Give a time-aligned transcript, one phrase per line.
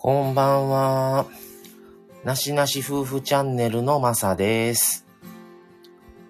[0.00, 1.26] こんばんは。
[2.22, 5.04] なしなし夫婦チャンネルのまさです。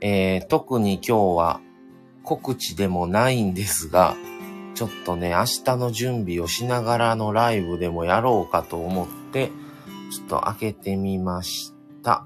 [0.01, 1.61] えー、特に今日は
[2.23, 4.17] 告知でもないんですが、
[4.75, 9.51] ちょっとね、明日の準備をしながらのライブでもやろうかと思って、
[10.11, 12.25] ちょっと開けてみました。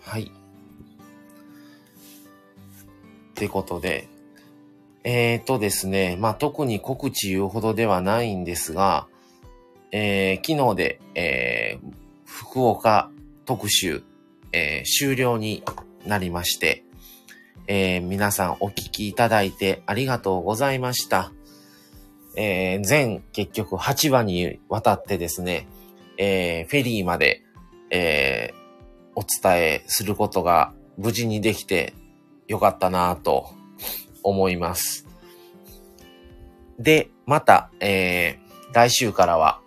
[0.00, 0.24] はい。
[0.24, 0.28] っ
[3.36, 4.08] てことで、
[5.04, 9.08] えーとですね、まあ、特に告知言うほどではないんですが、
[9.90, 11.92] えー昨日で、えー
[12.24, 13.10] 福岡
[13.44, 14.02] 特集、
[14.52, 15.62] えー終了に
[16.06, 16.84] なりまして、
[17.66, 21.32] えー皆さんお聞きいただいてありがとうございました。
[22.36, 25.66] えー全結局8話にわたってですね、
[26.16, 27.42] えーフェリーまで、
[27.90, 28.62] えー
[29.14, 31.92] お伝えすることが無事にできて
[32.48, 33.52] よかったなぁと
[34.22, 35.06] 思います。
[36.78, 39.60] で、また、えー、来週からは、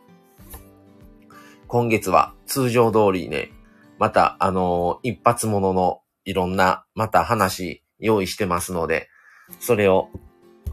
[1.67, 3.52] 今月は通常通りね、
[3.97, 9.09] また、あのー一発もののいろんな、また話用意してますので、
[9.59, 10.09] それを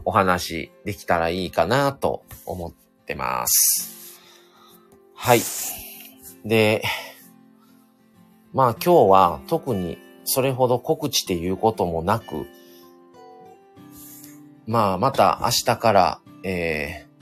[0.05, 2.73] お話できたらいいかなと思っ
[3.05, 4.19] てます。
[5.15, 5.41] はい。
[6.45, 6.83] で、
[8.53, 12.45] まあ今日は特にそれほど告知っていうこともなく、
[14.65, 17.13] まあまた明日から、えー、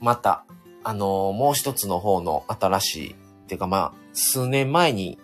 [0.00, 0.44] また、
[0.84, 3.14] あのもう一つの方の新しい、っ
[3.46, 5.18] ていうかまあ、数年前に、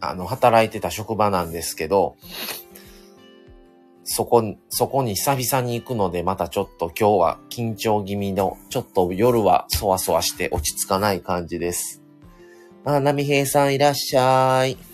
[0.00, 2.16] あの、働いてた職場なんですけど、
[4.04, 12.02] そこ、そこに久々に行くので、またちょっと今日は緊張気味の、ちょっと夜はそわそわして落ち着かない感じです。
[12.84, 14.89] あ、ナミヘイさんいらっしゃい。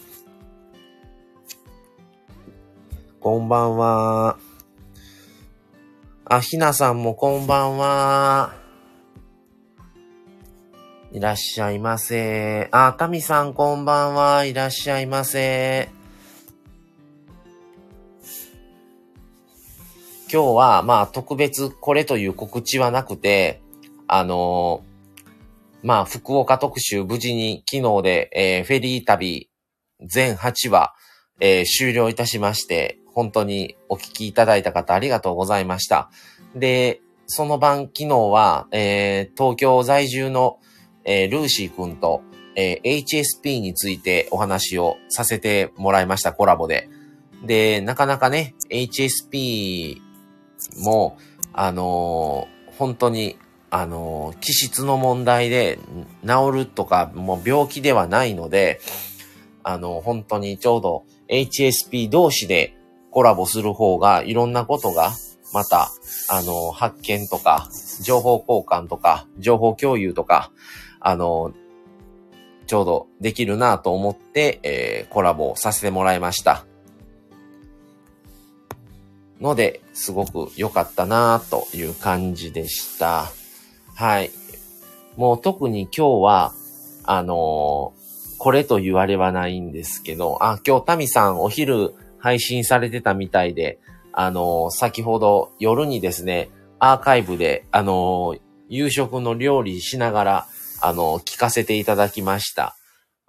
[3.26, 4.38] こんばんは。
[6.26, 8.54] あ、ひなさんもこんばんは。
[11.10, 12.68] いらっしゃいませ。
[12.70, 14.44] あ、タミさんこんばんは。
[14.44, 15.88] いらっしゃいませ。
[20.32, 23.60] 今日は、まあ、特別これという告知はなくて、
[24.06, 25.26] あのー
[25.82, 29.50] まあ、福岡特集無事に昨日で、えーフェリー旅
[30.00, 30.94] 全8話、
[31.40, 36.10] えー終了いたしまして、本当にお聞きいただいた方ありがとうございました。
[36.54, 40.58] で、その晩昨日は、えー東京在住の、
[41.06, 42.20] えールーシーくんと、
[42.56, 43.04] えー
[43.42, 46.90] HSP についてお話をさせてもらいました、コラボで。
[47.42, 49.98] で、なかなかね、HSP
[50.84, 51.16] も、
[51.54, 53.38] あのー本当に、
[53.70, 55.78] あのー気質の問題で
[56.26, 58.78] 治るとか、もう病気ではないので、
[59.62, 62.75] あの、本当にちょうど HSP 同士で
[63.16, 65.12] コラボする方がいろんなことが、
[65.54, 65.90] また、
[66.28, 67.66] あの、発見とか、
[68.02, 70.50] 情報交換とか、情報共有とか、
[71.00, 71.54] あの、
[72.66, 76.66] ちょうどできるなと思って、えーコラボさせてもらいました。
[79.40, 83.32] ので、すごく良かったなという感じでした。
[83.94, 84.30] はい。
[85.16, 86.52] もう特に今日は、
[87.04, 88.06] あのー
[88.38, 93.78] これと言われはないんですけど、あ、今日タミさんお昼配信されてたみたいで、
[94.12, 100.46] あのー先ほど夜にですね、アーカイブで、あのー夕食の料理しながら、
[100.80, 102.76] あのー聞かせていただきました。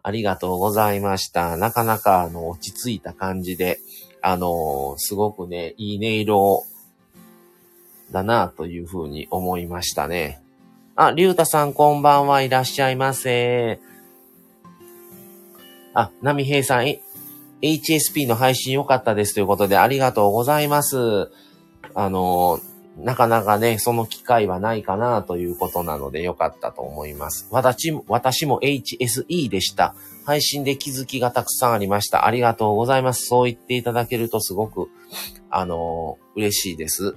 [0.03, 1.58] ありがとうございました。
[1.58, 3.80] なかなか、あの、落ち着いた感じで、
[4.22, 6.64] あのすごくね、いい音色
[8.12, 10.42] だなというふうに思いましたね。
[10.96, 13.80] あ、りゅうたさんこんばんはいらっしゃいませ。
[15.94, 16.86] あ、なみへいさん、
[17.62, 21.31] HSP の配信良かったですということでありがとうございます。
[21.94, 22.59] あの、
[22.97, 27.47] なかなかね、その機会はないかなということなので良かったと思います。
[27.51, 29.96] 私も、私も HSE でした。
[30.25, 32.25] 配信で気づきがたくさんありました。
[32.25, 33.28] ありがとうございます。
[33.28, 34.90] そう言っていただけるとすごく、
[35.49, 37.16] あの、嬉しいです。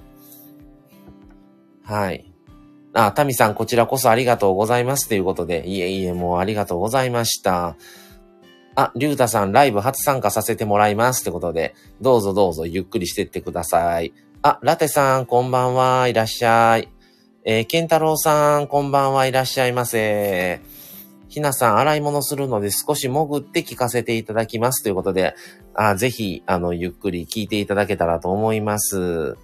[1.83, 2.31] はい。
[2.93, 5.07] あ、タミさん、こちらこそありがとうございます。
[5.07, 7.75] ということで、いえいえ、もうありがとうございました。
[8.75, 11.21] あ、りゅうたさん、ライブ初参加させてもらいます。
[11.21, 14.13] ってことで、どうぞどうぞゆっくりしてってください。
[14.41, 16.07] あ、ラテさん、こんばんは。
[16.07, 16.89] いらっしゃい。
[17.43, 19.25] えー、ケンタロウさん、こんばんは。
[19.25, 20.61] いらっしゃいませ。
[21.27, 24.83] ひなさん、洗い物するので少し潜って聞かせていただきます。
[24.83, 25.35] ということで、
[25.73, 29.37] あぜひ、あの、ゆっくり聞いていただけたらと思います。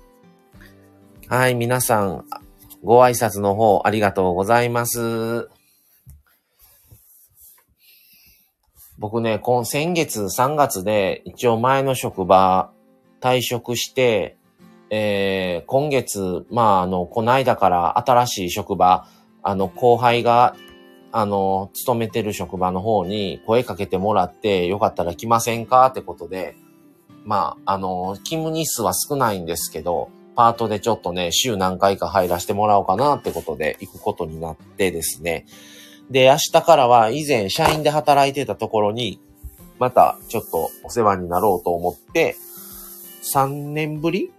[1.27, 2.25] はい、皆さん、
[2.83, 5.49] ご挨拶の方ありがとうございます。
[8.99, 12.71] 僕ね、今先月3月で一応前の職場
[13.21, 14.37] 退職して、
[14.89, 19.07] えー、今月、まあ、あの、この間から新しい職場、
[19.43, 20.55] あの、後輩が、
[21.11, 25.85] あの、勤めてる職場の方に声かけてもらって、よかったら来ませんか？
[25.87, 26.55] ってことで、
[27.23, 35.45] まあ、あの、勤務日数は少ないんですけど、パートでちょっとね、週何回か入らせてもらおうかなってことで行くことになってですね。
[36.09, 39.19] で、明日からは以前社員で働いてたところに、
[39.79, 42.35] またちょっとお世話になろうと思って、
[43.33, 44.31] 3年ぶり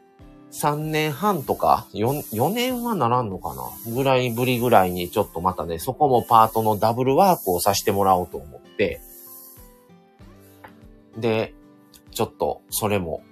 [0.51, 3.93] ?3 年半とか？4、4年はならんのかな？
[3.93, 9.01] ぐらいぶりぐらいにちょっとまたね、そこもパートのダブルワークをさせてもらおうと思って、
[11.19, 11.55] で、
[12.13, 13.23] ちょっとそれも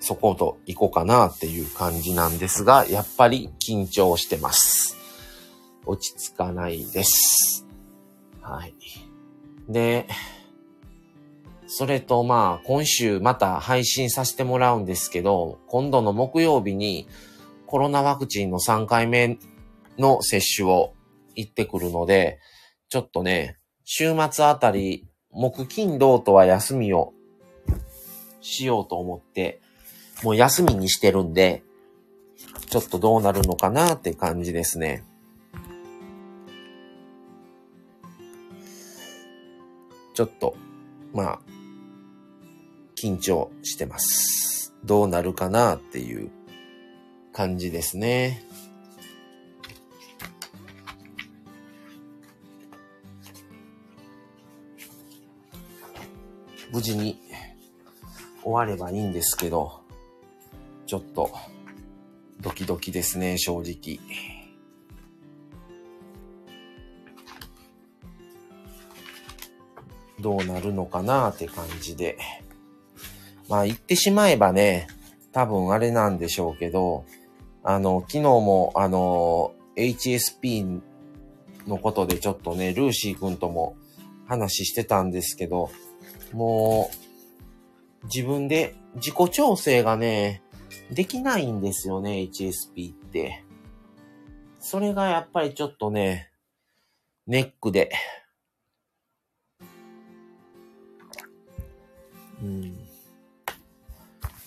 [0.00, 4.96] そこと行こうかなっていう感じなんですが、やっぱり緊張してます。
[5.86, 7.63] 落ち着かないです。
[8.44, 8.74] はい。
[9.68, 10.06] で、
[11.66, 17.08] それとまあ、今週また配信させてもらうんですけど、今度の木曜日に
[17.66, 19.38] コロナワクチンの3回目
[19.98, 20.92] の接種を
[21.34, 22.38] 行ってくるので、
[22.90, 27.14] ちょっとね、週末あたり、木金土とは休みを
[28.42, 29.62] しようと思って、
[30.22, 31.62] もう休みにしてるんで、
[32.68, 35.02] ちょっとどうなるのかなって感じですね。
[40.14, 40.56] ちょっと、
[41.12, 41.40] まあ、
[42.96, 44.72] 緊張してます。
[44.84, 46.30] どうなるかなっていう
[47.32, 48.44] 感じですね。
[56.72, 57.20] 無事に
[58.42, 59.80] 終わればいいんですけど、
[60.86, 61.30] ちょっと
[62.40, 63.98] ドキドキですね、正直。
[70.24, 72.16] どうなるのかなって感じで。
[73.50, 74.88] まあ言ってしまえばね、
[75.32, 77.04] 多分あれなんでしょうけど、
[77.62, 80.80] あの、昨日もあの、HSP
[81.66, 83.76] のことでちょっとね、ルーシー君とも
[84.26, 85.70] 話してたんですけど、
[86.32, 86.90] も
[88.02, 90.42] う、自分で自己調整がね、
[90.90, 93.44] できないんですよね、HSP って。
[94.58, 96.30] それがやっぱりちょっとね、
[97.26, 97.90] ネックで。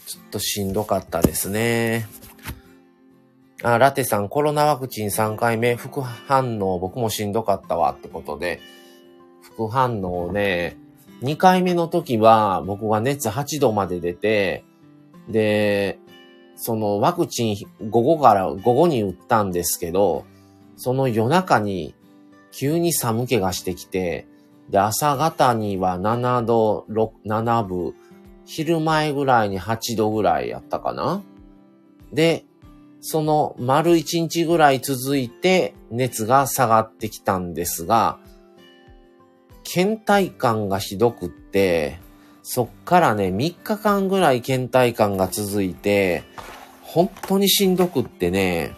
[0.06, 2.08] ちょっとしんどかったですね。
[3.64, 8.62] あ、ラテさん、コロナワクチン3回目、副反応、僕もしんどかったわってことで、
[9.42, 10.78] 副反応ね、
[11.24, 14.64] 2回目の時は僕が熱8度まで出て、
[15.28, 16.00] で、
[16.56, 20.26] そのワクチン午後から午後に打ったんですけど、
[20.76, 21.96] その夜中に
[22.52, 24.28] 急に寒気がしてきて、
[24.70, 27.96] で、朝方には7度、6、7分、
[28.46, 31.24] 昼前ぐらいに8度ぐらいやったかな
[32.12, 32.46] で、
[33.02, 38.20] その丸1日ぐらい続いて熱が下がってきたんですが、
[39.64, 42.00] 倦怠感がひどくって、
[42.42, 46.24] そっからね、3日間ぐらい倦怠感が続いて、
[46.82, 48.72] 本当にしんどくってね。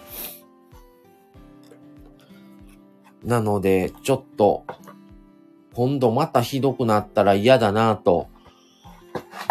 [3.24, 4.64] なので、ちょっと、
[5.80, 8.28] 今度またひどくなったら嫌だなと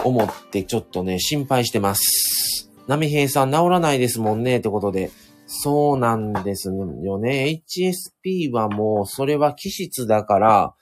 [0.05, 2.71] 思ってちょっとね、心配してます。
[2.87, 5.11] 波平さん治らないですもんねってことで、
[5.47, 7.63] そうなんですよね。
[7.67, 10.75] HSP はもうそれは気質だから、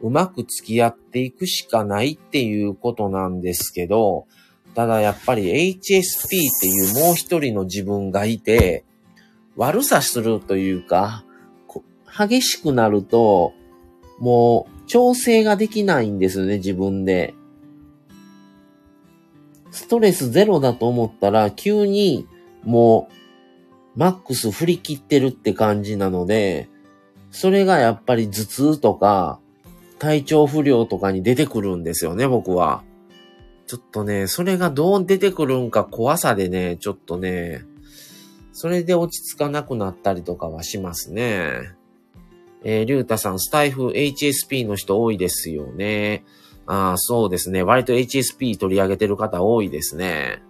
[0.00, 4.26] うまく付き合っていくしかないっていうことなんですけど、
[4.74, 5.80] ただやっぱり HSP っ
[6.62, 8.86] ていうもう一人の自分がいて、
[9.56, 11.26] 悪さするというか、
[12.08, 13.52] 激しくなると、
[14.18, 17.34] もう調整ができないんですよね、自分で。
[19.70, 22.26] ストレスゼロだと思ったら、急に
[22.64, 23.08] も
[23.96, 26.68] う、マックス振り切ってるって感じなので、
[27.30, 29.40] それがやっぱり頭痛とか、
[29.98, 32.82] 体調不良とかに出てくるんですよね、僕は。
[33.66, 37.62] ちょっとね、それがどう出てくるんか怖さでね、ちょっとね、
[38.52, 41.72] それで落ち着かなくなったりとかはしますね。
[42.64, 46.24] えー、りゅうたさん、スタイフ HSP の人多いですよね。
[46.66, 47.62] ああ、そうですね。
[47.62, 50.42] 割と HSP 取り上げてる方多いですね。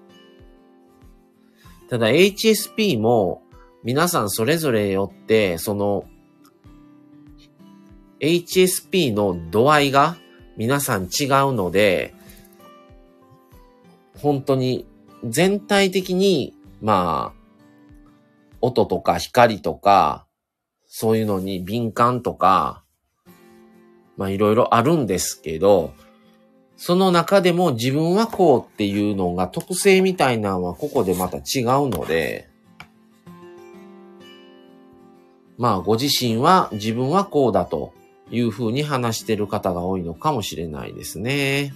[1.91, 3.43] ただ HSP も
[3.83, 6.05] 皆さんそれぞれよって、その
[8.21, 10.17] HSP の度合いが
[10.57, 11.09] 皆さん違う
[11.53, 12.15] ので、
[14.17, 14.87] 本当に
[15.25, 17.45] 全体的に、まあ、
[18.61, 20.24] 音とか光とか、
[20.97, 22.85] そういうのに敏感とか、
[24.17, 25.93] まあいろいろあるんですけど、
[26.77, 31.43] その中でも自分はこうっていうのが特性みたいなのはここでまた違う
[31.89, 32.49] ので、
[35.59, 37.93] まあご自身は自分はこうだと
[38.31, 41.75] いうふうに話してる方が多いのかもしれないですね。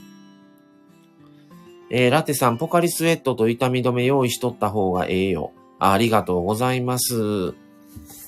[1.91, 5.51] えー、ラテさん、ポカリスエットと痛み止め用意しとった方がええよ。
[5.81, 7.68] ありがとうございます。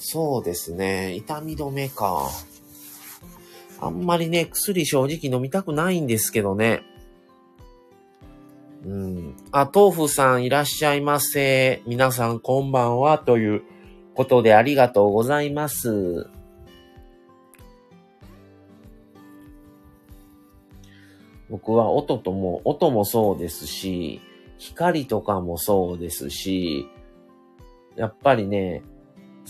[0.02, 1.14] そうですね。
[1.14, 2.30] 痛み止めか。
[3.78, 6.82] あんまりね、薬正直飲みたくないんですけどね。
[8.86, 9.36] うん。
[9.52, 11.82] あ、豆腐さんいらっしゃいませ。
[11.86, 13.18] 皆さんこんばんは。
[13.18, 13.62] という
[14.14, 16.30] ことでありがとうございます。
[21.50, 24.22] 僕は音とも、音もそうですし、
[24.56, 26.86] 光とかもそうですし、
[27.96, 28.82] やっぱりね、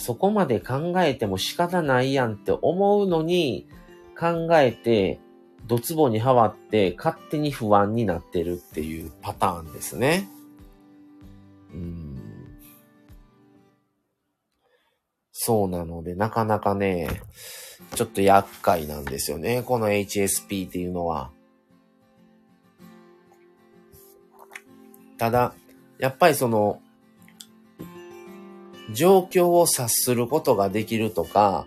[0.00, 3.68] そこまで考えても仕方ないやんって思うのに、
[4.18, 5.20] 考えて、
[5.66, 10.26] ドツボにはわって勝手に不安になってるっていうパターンですね。
[11.74, 12.18] うん。
[15.32, 17.20] そうなので、なかなかね、
[17.94, 19.62] ちょっと厄介なんですよね。
[19.62, 21.30] この HSP っていうのは。
[25.18, 25.54] ただ、
[25.98, 26.80] やっぱりその、
[28.92, 31.66] 状況を察することができるとか、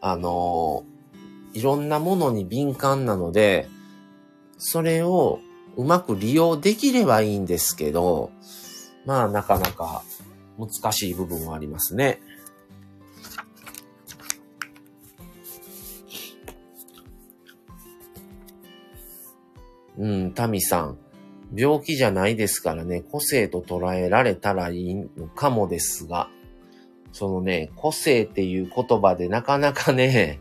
[0.00, 0.84] あの、
[1.52, 3.68] いろんなものに敏感なので、
[4.58, 5.40] それを
[5.76, 8.30] うまく利用できればいいんですけど、
[9.06, 10.02] まあなかなか
[10.58, 12.20] 難しい部分はありますね。
[19.98, 20.98] うん、タミさん。
[21.54, 26.28] 病気じゃないですからね、個性と捉えられたらいいのかもですが、
[27.12, 30.40] そのね、個性っていう言葉でなかなかね、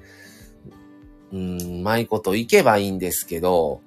[1.34, 3.82] うん、うまいこといけばいいんですけど、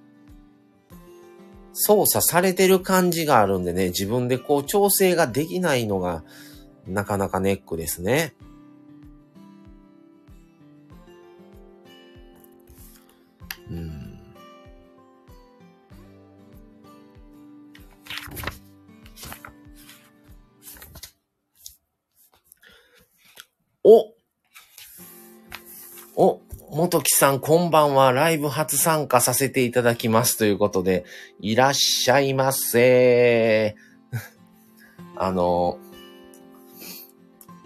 [1.72, 6.24] 操作されてる感じがあるんでね、自分でこう調整ができないのが、
[6.86, 8.34] なかなかネックですね。
[26.82, 28.10] お元木さん、こんばんは。
[28.10, 31.04] ライブ初参加させていただきますということで、
[31.38, 33.76] いらっしゃいませ。
[35.14, 35.78] あの、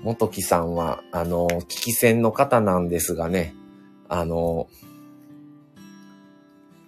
[0.02, 3.54] 元木さんは、あの、聞き戦の方なんですがね、
[4.10, 4.68] あの、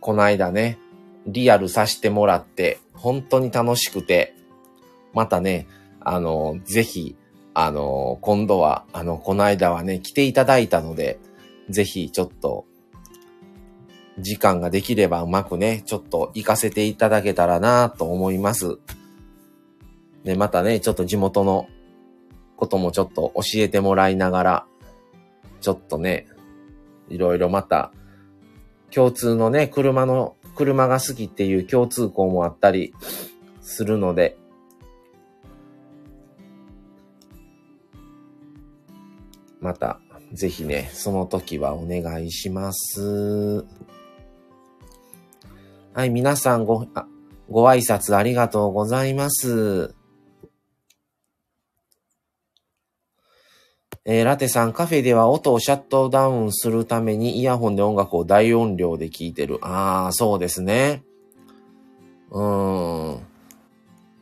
[0.01, 0.79] この間ね、
[1.27, 4.35] リアルさせてもらって、本当に楽しくて、
[5.15, 5.67] またね、
[6.01, 7.17] あの、ぜひ、
[7.55, 11.19] あの、今度は、あの、この間はね、来ていただいたので、
[11.69, 12.67] ぜひちょっと、
[14.19, 18.79] 時間ができればうまくね、ちょっと行かせていただけたらなと思います。
[20.25, 21.69] で、またね、ちょっと地元の
[22.57, 24.67] こともちょっと教えてもらいながら、
[25.61, 26.27] ちょっとね、
[27.09, 27.93] いろいろまた、
[28.91, 32.93] 共通のね、車の、車が好きっていう共通項もあったり
[33.61, 34.37] するので、
[39.61, 40.01] また、
[40.33, 43.65] ぜひね、その時はお願いします。
[45.95, 47.07] はい、皆さんご、あ
[47.51, 49.95] ご挨拶ありがとうございます。
[54.05, 59.59] えー、ラテさん、カフェでは音をシャットダウンするためにイヤホンで音楽を大音量で聴いてる。
[59.61, 61.03] ああ、そうですね。
[62.31, 63.21] うーん。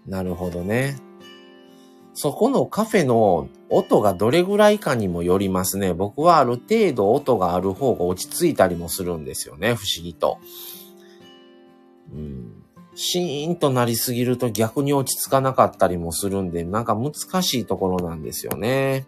[0.07, 0.97] なるほどね。
[2.19, 5.93] そこのカフェの音がどれぐらいかにもよりますね。
[5.93, 9.75] 僕はある程度音がある方が落ち着いたりもするんですよね。
[9.75, 10.39] 不思議と。
[12.11, 12.65] うん。
[12.95, 19.07] シーンとなりすぎると逆に落ち着かなかったりもするんで、なんか難しいところなんですよね。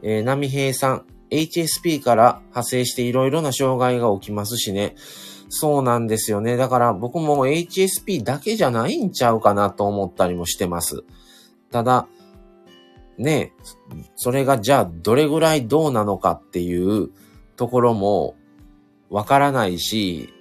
[0.00, 1.06] えー、波平さん。
[1.30, 4.94] HSP から派生していろいろな障害が起きますしね。
[5.54, 6.56] そうなんですよね。
[6.56, 11.04] だから僕も HSP だけじゃないんちゃうかなと思ったりもしてます。
[11.70, 12.08] ただ、
[13.18, 13.52] ね、
[14.16, 17.10] それがじゃあどれぐらいどうなのかっていう
[17.56, 18.34] ところも
[19.10, 20.32] わからないし、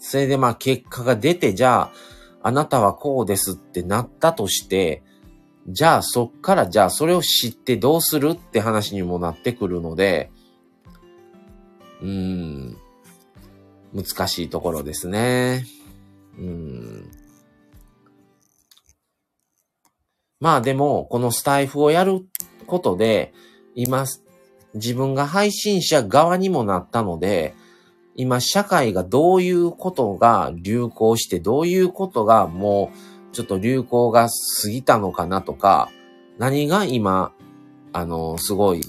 [0.00, 1.92] それでまあ結果が出て、じゃあ
[2.42, 5.04] あなたはこうですってなったとして、
[5.68, 10.32] じゃあそっからじゃあそれを知ってどうするって話にもなってくるので、
[12.02, 12.76] うーん、
[13.96, 15.64] 難しいところですね。
[16.38, 17.10] うん。
[20.38, 22.20] まあでも、このスタイフをやる
[22.66, 23.32] ことで、
[23.74, 24.04] 今、
[24.74, 27.54] 自分が配信者側にもなったので、
[28.14, 32.90] 今社会がどういうことが流行して、どういうことがも
[33.30, 34.28] うちょっと流行が
[34.62, 35.90] 過ぎたのかなとか、
[36.38, 37.32] 何が今、
[37.92, 38.82] あの、すごい、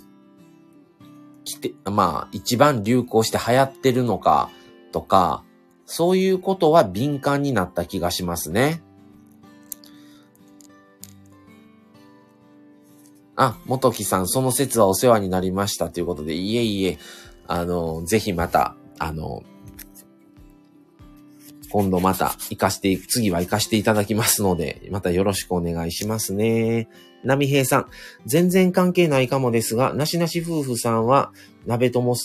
[1.45, 4.49] 来て、まあ、一番流行して流行ってるのか
[4.97, 5.43] とか、
[5.85, 8.81] そういうことは敏感になった気がしますね。
[13.35, 16.97] あ、元木さん、その説はお世話になりましたということで、いえいえ、
[17.45, 19.43] あの、ぜひまた、あの、
[21.69, 26.89] 今度また活かして、次は活かしていただきますので、またよろしくお願いしますね。
[27.23, 27.85] なみへいさん、
[28.25, 31.31] 全然関係ないかもですが、なしなし夫婦さんは、
[31.67, 32.15] なべとも、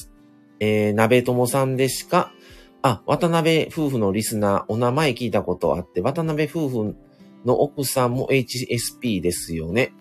[0.58, 2.32] えー、なべともさんですか？
[2.82, 6.96] あ、渡辺夫婦のリスナー、お名前聞いたことあって、渡辺夫婦
[7.44, 9.92] の奥さんも HSP ですよね。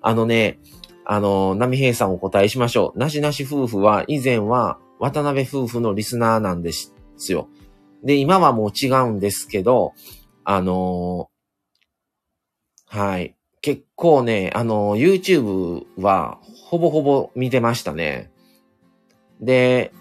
[0.00, 0.58] あのね、
[1.04, 2.98] あの、波平さんお答えしましょう。
[2.98, 6.92] なしなし夫婦は以前は渡辺夫婦のリスナーなんです
[7.32, 7.48] よ。
[8.04, 9.92] で、今はもう違うんですけど、
[10.44, 11.30] あの
[12.86, 13.36] はい。
[13.60, 18.30] 結構ね、あの YouTube はほぼほぼ見てましたね。
[19.40, 19.92] で、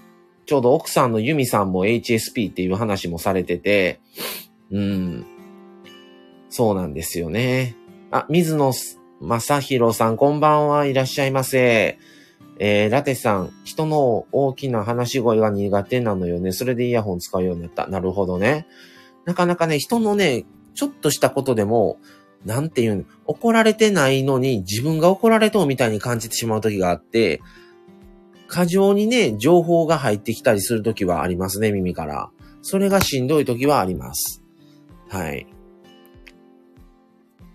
[0.50, 4.02] ちょうど奥さんのユミさんも HSP っていう話もされてて、
[4.72, 5.24] うん。
[6.50, 7.76] そうなんですよね。
[8.10, 8.74] あ、水野
[9.22, 12.00] 正宏さん、こんばんはいらっしゃいませ。
[12.58, 16.52] えー、ラテさん、人の大きな話し声が苦手なのよね。
[16.52, 17.86] それでイヤホン使うようになった。
[17.86, 18.66] なるほどね。
[19.26, 22.00] なかなかね、人のね、ちょっとしたことでも、
[22.44, 27.40] なんていうの、怒られてないのに自分が怒られとうみたいに感じてしまう時があって、
[28.50, 32.32] 過剰にね、情報が入ってきたりする時はありますね、耳から。
[32.64, 34.44] それがしんどい時はあります。
[35.08, 35.46] はい。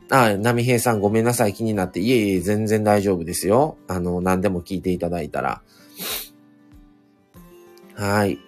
[0.09, 1.99] あ、波平さんごめんなさい気になって。
[1.99, 3.77] いえいえ、全然大丈夫ですよ。
[3.89, 5.63] あの、何でも聞いていただいたら。
[7.95, 8.39] はい。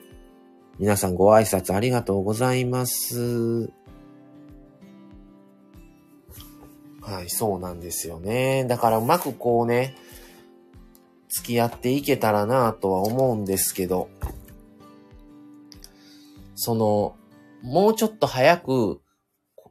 [0.79, 3.71] 皆さんご挨拶ありがとうございます。
[7.01, 8.65] はい、そうなんですよね。
[8.69, 9.97] だからうまくこうね、
[11.37, 14.09] 付き合っていけたらなとは思うんですけど、
[16.55, 17.17] その、
[17.63, 19.01] もうちょっと早く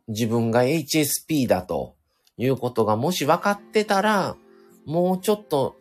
[0.07, 1.95] 自分が HSP だと
[2.37, 4.35] いうことがもし分かってたら、
[4.85, 5.77] もうちょっと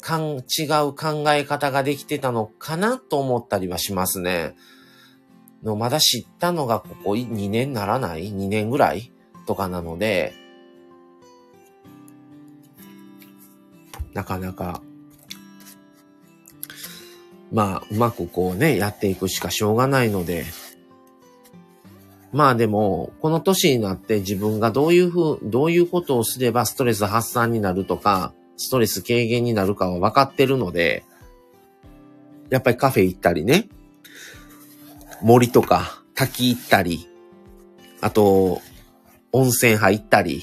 [0.00, 4.54] かん、違う考え方ができてたのかなと思ったりはしますね。
[5.62, 9.12] のまだ知ったのがここ2年ならない ?2 年ぐらい
[9.46, 10.32] とかなので、
[14.14, 14.82] なかなか、
[17.52, 20.44] まあ、うまくこうね、やっていくしかしょうがないので、
[22.32, 31.04] まあでも、この年になって自分がどういうふう、どういうことをすればストレス発散になるとか、ストレス軽減になるかは分かってるので、
[32.50, 33.68] やっぱりカフェ行ったりね、
[35.22, 37.08] 森とか滝行ったり、
[38.00, 38.60] あと、
[39.32, 40.42] 温泉入ったり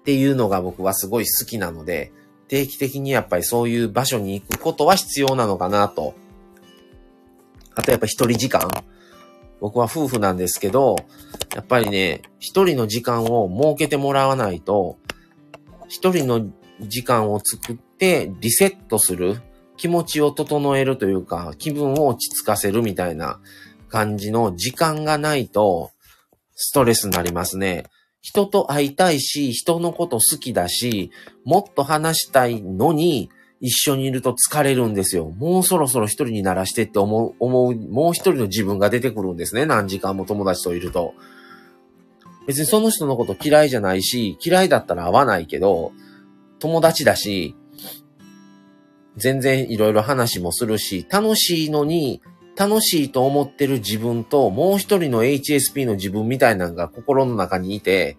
[0.00, 2.12] っていうのが僕はすごい好きなので、
[2.48, 6.14] 定期的にやっぱりそういう場所に行くことは必要なのかなと。
[7.74, 8.70] あとやっぱ一人時間。
[9.60, 10.96] 僕は夫婦なんですけど、
[11.54, 14.98] やっぱりね、一人の時間を設けてもらわないと、
[15.88, 19.40] 一人の時間を作ってリセットする、
[19.76, 23.40] 気持ちを整えるというか、気分を落ち着かせるみたいな
[23.88, 25.90] 感じの時間がないと、
[26.54, 27.84] ストレスになりますね。
[28.20, 31.10] 人と会いたいし、人のこと好きだし、
[31.44, 33.30] もっと話したいのに、
[33.66, 35.30] 一緒にいると疲れるんですよ。
[35.30, 39.64] もうそろそろ一人にならしてって思う、思う、もう一人の自分が出てくるんですね。
[39.64, 41.14] 何時間も友達といると。
[42.46, 45.92] 別にその人のこと嫌いじゃないし、嫌いだったら会わないけど、
[46.58, 47.56] 友達だし、
[49.16, 52.20] 全然いろいろ話もするし、楽しいのに、
[52.58, 58.18] 楽しいと思ってる自分と、もう一人の HSP の自分みたいなのが心の中にいて、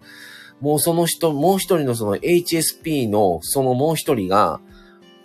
[0.60, 4.60] もうその人、もう一人のその HSP のそのもう一人が、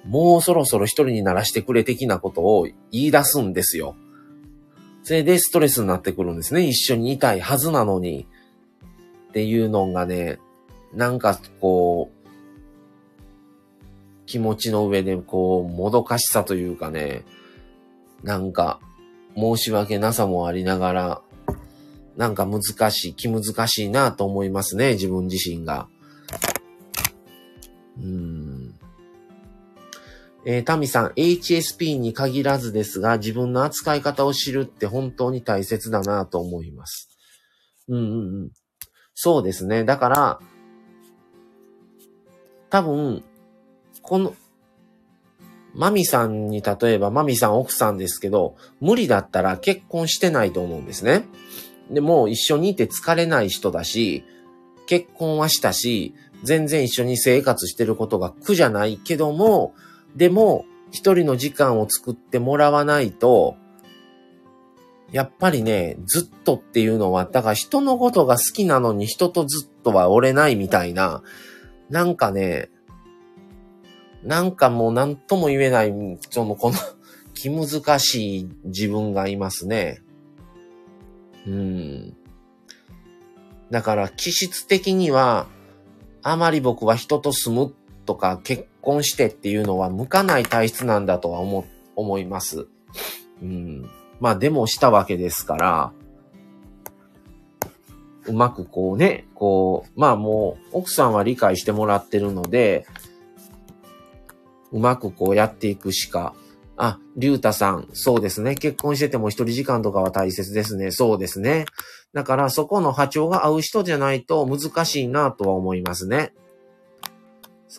[0.06, 3.96] もうそろそろ一人にならしてくれ的なことを言い出すんですよ。
[5.04, 6.68] それでストレスになってくるんですね。
[6.68, 8.28] 一緒にいたいはずなのに。
[9.30, 10.40] っていうのがね、
[10.94, 12.22] なんかこう、
[14.26, 17.24] 気持ちの上でこう、もどかしさというかね、
[18.24, 18.80] なんか、
[19.36, 21.22] 申し訳なさもありながら、
[22.18, 25.88] なんか難しい、気難しいなと思いますね、自分自身が。
[27.98, 28.61] うーん。
[30.46, 37.10] えー、タミさん、HSP に限らずですが、自分の扱い方を知るって本当に大切だなと思います。
[37.88, 38.52] うんうんうん。
[39.14, 39.84] そうですね。
[39.84, 40.40] だから、
[42.70, 43.24] 多分、
[44.02, 44.36] この、
[45.74, 51.26] マミさんに例えば、マミさん奥さんですけど、無理だったら結婚してないと思うんですね。
[51.92, 54.24] でも一緒にいて疲れない人だし、
[54.88, 59.76] 結婚はしたし、全然一緒に生活してることが苦じゃないけども、
[60.16, 63.56] でも一人の時間を作ってもらわないと、
[65.12, 71.22] やっぱりね、ずっとっていうのは、だから人のことが好きなのに人とずっとは折れないみたいな、
[71.90, 72.70] なんかね、
[74.24, 75.94] なんかもう何とも言えない、
[76.30, 76.76] その、この
[77.34, 80.02] 気難しい自分がいますね。
[81.48, 82.18] うん。
[83.72, 85.48] だから気質的には、
[86.22, 87.74] あまり僕は人と住む
[88.06, 91.66] とか結婚してっていうのは向かない体質なんだとは思、
[91.96, 92.68] 思います。
[93.42, 93.90] うん。
[94.20, 95.92] まあでもしたわけですから、
[98.28, 102.86] うまくこうね、こう、まあもう奥さんは理解してもらってるので、
[104.72, 106.34] うまくこうやっていくしか。
[106.78, 108.56] あ、りゅうたさん、そうですね。
[108.56, 110.92] 結婚してても一人時間とかは大切ですね。
[110.92, 111.66] そうですね。
[112.14, 116.34] だからそこの波長が合う人じゃないと難しいなとは思いますね。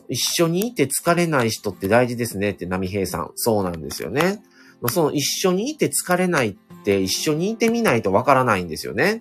[0.08, 3.32] 一緒にいて疲れない人って大事ですねって波平さん。
[3.34, 4.42] そうなんですよね。
[4.88, 9.20] その一緒にいて疲れないって一緒にいてみないとわからないんですよね。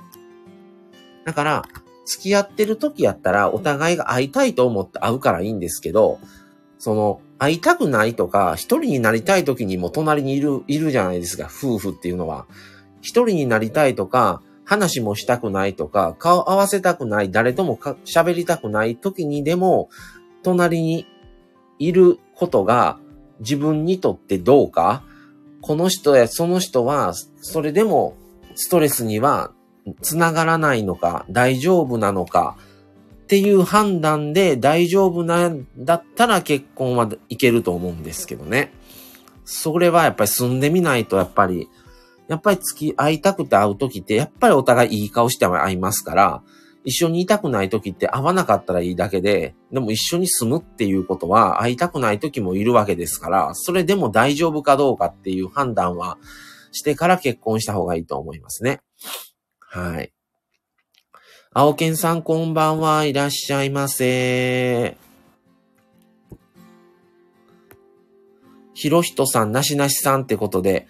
[1.25, 1.65] だから、
[2.05, 6.19] 付き合ってる時やったらお互いが会いたいと思って会うからいいんですけど、
[6.79, 12.47] その、会いたくないとか、一人になりたい時にも隣にいる、いるじゃないですか、夫婦っていうのは。
[13.01, 19.89] 一人になりたいとか、話もしたくないとか、顔合わせたくない、誰とも喋りたくない時にでも、
[20.43, 21.05] 隣に
[21.79, 22.99] いることが
[23.39, 25.03] 自分にとってどうか、
[25.61, 28.15] この人やその人は、それでも
[28.55, 29.51] ストレスには
[30.01, 32.57] つながらないのか、大丈夫なのか、
[33.23, 38.73] っていう判断で大丈夫なんだったら結婚はいけると思うんですけどね。
[39.45, 41.69] それはやっぱり住んでみないとやっぱり、
[42.27, 46.43] やっぱり付き合いたくて会う時ってやっぱりお互いいい顔して会いますから、
[46.83, 56.17] 一緒にいたくない時って会わなかったらいいだけで、でも一緒に住むっていうことは会いたくない時もいるわけですから、それでも大丈夫かどうかっていう判断は
[56.71, 58.81] してから結婚した方がいいと思いますね。
[59.59, 60.11] はい。
[61.53, 64.97] 青健さんこんばんはいらっしゃいませ。
[68.73, 70.87] ひろひとさん、なしなしさんってことで、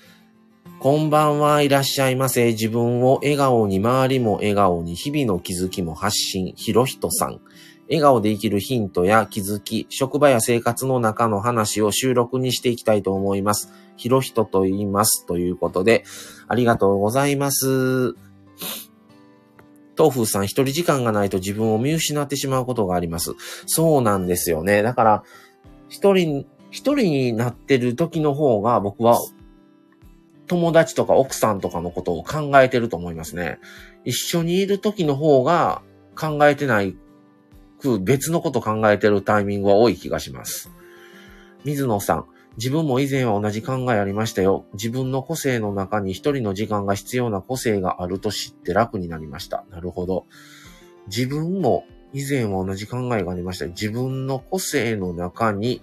[0.82, 2.54] こんばんはいらっしゃいませ。
[2.54, 7.40] 自分を笑顔に、周りも笑顔に、日々の気づきも発信、ひろひとさん。
[7.88, 13.72] 笑顔で生きるヒントや気づき、職場や生活の中の話を収録にしていきたいと思います。
[13.96, 15.28] ひろひとと言います。
[15.28, 16.04] ということで、
[16.48, 18.16] ありがとうございます。
[19.96, 23.34] 豆腐さん、一人時間がないと自分を見失ってしまうことがあります。
[23.68, 24.82] そうなんですよね。
[24.82, 25.24] だから、
[25.90, 29.20] 一人、一人になってる時の方が僕は
[30.52, 33.58] 友達とか奥さんとかのことを考えてると思いますね。
[34.04, 35.82] 一緒にいる時の方が
[36.14, 36.98] 考えてない
[37.80, 40.70] く別のこと考えてるタイミングは多い気がします。
[41.64, 42.26] 水野さん、
[42.58, 44.66] 自分も以前は同じ考えありましたよ。
[44.74, 49.64] 自分の個性の中に一人の時間が必要な個性があると知って楽になりました。
[49.72, 50.26] なるほど。
[51.08, 53.68] 自分も以前は同じ考えがありました。
[53.68, 55.82] 自分の個性の中に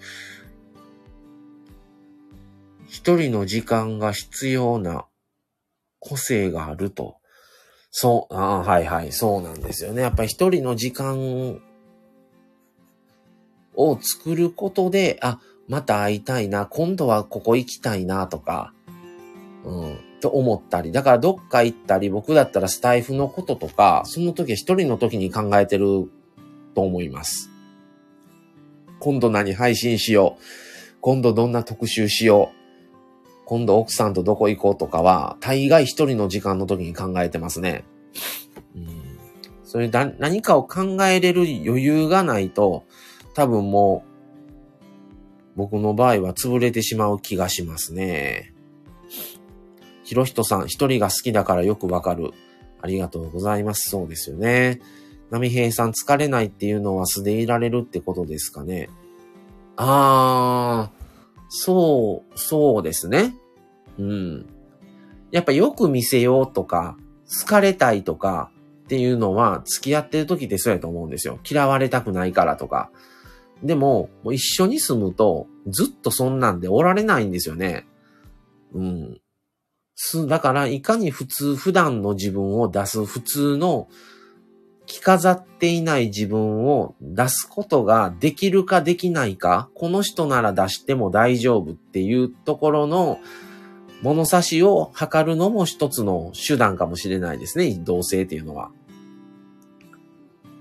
[2.89, 5.05] 一人の時間が必要な
[6.01, 7.17] 個性があると。
[7.91, 10.03] そう、ああはいはい、そうなんですよね。
[10.03, 11.61] やっぱり一人の時間
[13.75, 18.73] を作ることで、あ、また会いたいな、今度はここ行きたいなとか、
[19.65, 20.93] うん、と思ったり。
[20.93, 26.11] だからどっか行ったり、僕だったらスタイフのこととか、その時は一人の時に考えてる
[26.75, 27.51] と思います。
[29.01, 30.43] 今度何配信しよう。
[31.01, 32.59] 今度どんな特集しよう。
[33.49, 37.83] 今度奥さんとどこ行こうとかは、大概一人の時間の時に考えてますね。
[38.77, 38.87] うん、
[39.65, 42.85] それだ、何かを考えれる余裕がないと、
[43.33, 48.53] 多分もう、僕の場合は潰れてしまう気がしますね。
[50.05, 52.33] ひろひとさん、一人が好きだからよくわかる。
[52.83, 53.89] ありがとうございます。
[53.89, 54.79] そうですよね。
[55.31, 58.91] 波平さん、疲れないっていうのは素でいられるってことですかね。
[59.77, 60.98] あー、
[61.49, 63.35] そう、そうですね。
[63.99, 64.47] うん。
[65.31, 66.97] やっぱよく見せようとか、
[67.41, 68.51] 好かれたいとか
[68.85, 71.39] っていうのは付き合ってる時ってそうやと思うんですよ。
[71.49, 72.91] 嫌われたくないからとか。
[73.63, 77.87] でも、もう一緒に住むと、ずっとそんなんでおられないんですよね。
[78.73, 79.21] うん。
[79.95, 83.89] す、だから、いかに普通、普段の自分を出す普通の
[84.89, 93.21] 着飾っていない自分を出すことができるかできないか、この人なら出しても大丈夫っていうところの
[94.03, 98.71] 物差しを測るのも一つの手段かもしれないですね、同性っていうのは。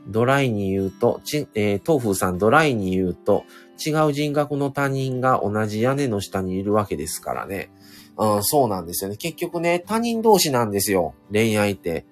[0.09, 3.45] ドライに言うと、ち、えー、豆腐さんドライに言うと、
[3.83, 7.71] 違う人格の他人が同じ屋根の下にいるわけですからね。
[8.17, 9.17] うん、そうなんですよね。
[9.17, 11.13] 結局ね、他人同士なんですよ。
[11.31, 12.05] 恋愛って。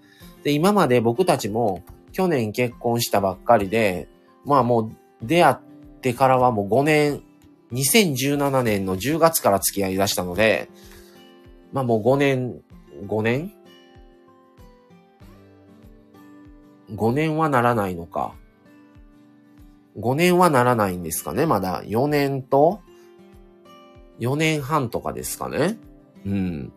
[0.44, 1.84] で、今まで僕たちも
[2.16, 4.08] 去年結婚したばっかりで、
[4.46, 5.56] まあもう出会っ
[6.00, 7.22] てからはもう5年、
[7.74, 10.70] 2017年の10月から付き合い出したので、
[11.74, 12.62] まあもう5年、
[13.06, 13.52] 5年
[16.94, 18.34] ?5 年はならないのか。
[20.00, 22.82] 5年はならないんですかねまだ4年と
[24.20, 25.78] 4年半とかですかね
[26.26, 26.74] うん。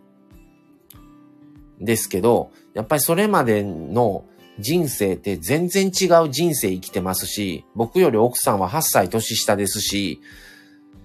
[1.80, 4.24] ですけど、やっぱりそれまでの
[4.58, 10.20] 人生って全然違う人生生きてますし、僕より奥さんは8歳年下ですし、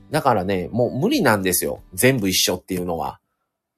[0.09, 1.81] だからね、もう無理なんですよ。
[1.93, 3.19] 全部一緒っていうのは。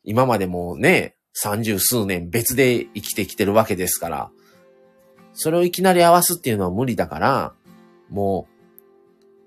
[0.04, 4.30] 今までもね、三十数年別で生きてきてるわけですから。
[5.34, 7.54] それをいきなり合わすっていうのは無理だから、
[8.10, 8.56] もう、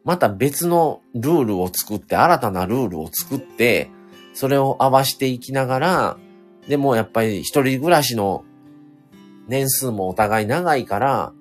[0.04, 3.90] また別のルールを作って、新たなルールを作って、
[4.34, 6.18] それを合わしていきながら、
[6.68, 8.44] でもやっぱり一人暮らしの
[9.48, 11.32] 年数もお互い長いから、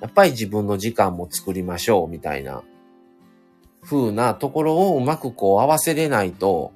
[0.00, 2.62] やっぱり自分の時間も作りましょうみたいな
[3.82, 6.72] 風なところをうまくこう合わせれないと、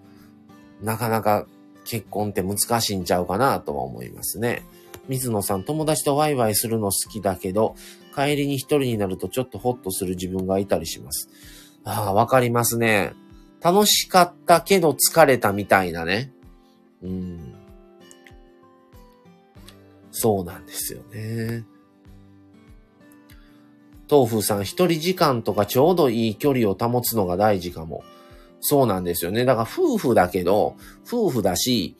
[0.82, 1.46] なかなか
[1.84, 4.64] 結婚って難しいんちゃうかなとは思いますね。
[5.08, 7.76] 水野さん、友達とワイワイするの好きだけど、
[8.14, 11.28] 帰りに一人になるとちょっとホッとする自分がいたりします。
[11.84, 13.12] ああ、わかりますね。
[13.60, 16.32] 楽しかったけど疲れたみたいなね。
[17.02, 17.55] うん。
[20.18, 21.66] そうなんですよね。
[24.10, 28.02] 豆腐さん、一人時間とかちょうどいい距離を保つのが大事かも。
[28.60, 29.44] そうなんですよね。
[29.44, 30.76] だから夫婦だけど、
[31.06, 31.96] 夫婦だし、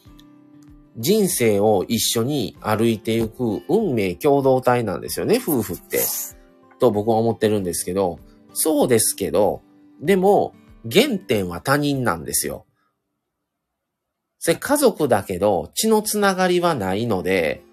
[0.96, 6.00] 人生を一緒に歩いていく運命共同体なんですよね、夫婦って。
[6.78, 8.18] と僕は思ってるんですけど、
[8.54, 9.60] そうですけど、
[10.00, 10.54] でも、
[10.90, 12.64] 原点は他人なんですよ。
[14.38, 17.65] それ家族だけど、血のつながりはないので、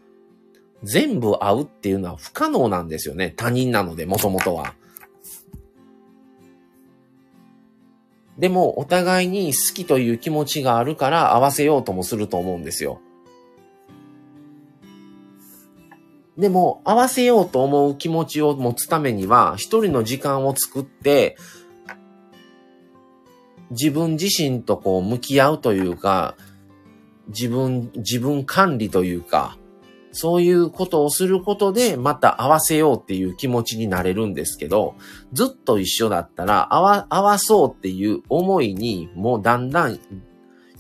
[0.84, 3.34] 全部会うっていうのは不可能なんですよね。
[3.36, 4.74] 他人なので、もともとは。
[8.38, 13.00] でも、お互いに好きという気持ちがあるから合わせようともすると思うんですよ。
[16.38, 21.38] でも、合わせようと思う気持ちを持つためには、一人の時間を作って、
[23.70, 26.36] 自分自身とこう向き合うというか、
[27.28, 29.58] 自分、自分管理というか、
[30.14, 34.96] そういうことをすることで、また合わせようっていう気持ちになれるんですけど、
[35.34, 40.00] ずっと一緒だったら、合わ、合わそうっていう思いに、もうだんだん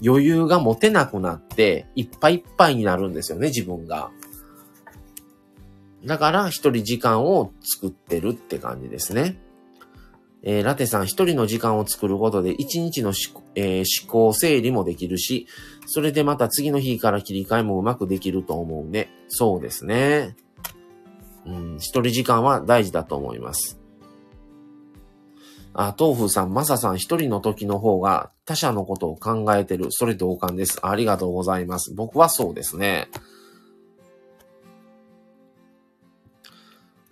[0.05, 4.11] 余裕が持てなくなって、いっぱいいっぱいになるんですよね、自分が。
[6.05, 9.39] だから、一人時間を作ってるって感じですね。
[10.43, 13.13] えー、ラテさん一人の時間を作ることで一日の,、
[13.55, 15.47] えー、思考整理もできるし、
[15.85, 19.09] それでまた次の日から切り替えもうまくできると思うね。
[19.27, 20.35] そうですね。
[21.45, 23.79] うん、一人時間は大事だと思います。
[25.73, 29.87] あ、豆腐さん、マサさん一人の時の方が他者のことを考えてる。
[29.89, 30.79] それ同感です。
[30.83, 31.93] ありがとうございます。
[31.95, 33.09] 僕はそうですね。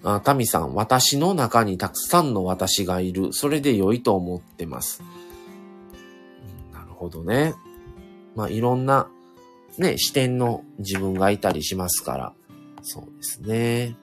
[0.04, 3.34] あ、タミさん、私の中にたくさんの私がいる。
[3.34, 5.04] それで良いと思ってます。
[6.72, 7.54] なるほどね。
[8.36, 9.10] まあ、いろんな、
[9.78, 12.34] ね、視点の自分がいたりしますから。
[12.82, 13.96] そうですね。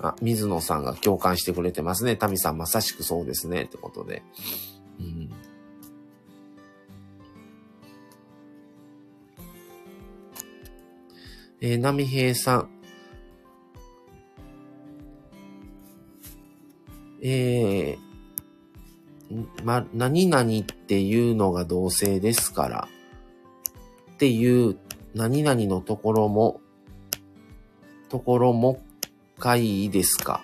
[0.00, 2.16] あ、水野さんが共感してくれてますね。
[2.16, 3.64] タミさんまさしくそうですね。
[3.64, 4.22] ってことで。
[4.98, 5.30] うん。
[11.60, 12.70] えー、波平さん。
[17.22, 18.09] えー、
[19.64, 22.88] ま、何々っていうのが同性ですから、
[24.12, 24.76] っていう
[25.14, 26.60] 何々のところも、
[28.08, 28.82] ところも
[29.38, 30.42] かいいですか？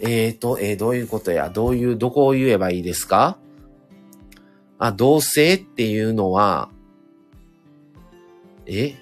[0.00, 3.38] えーと、えー、どういうことや、どういう、どこを言えばいいですか？
[4.78, 6.70] あ、同性っていうのは、
[8.66, 8.94] え？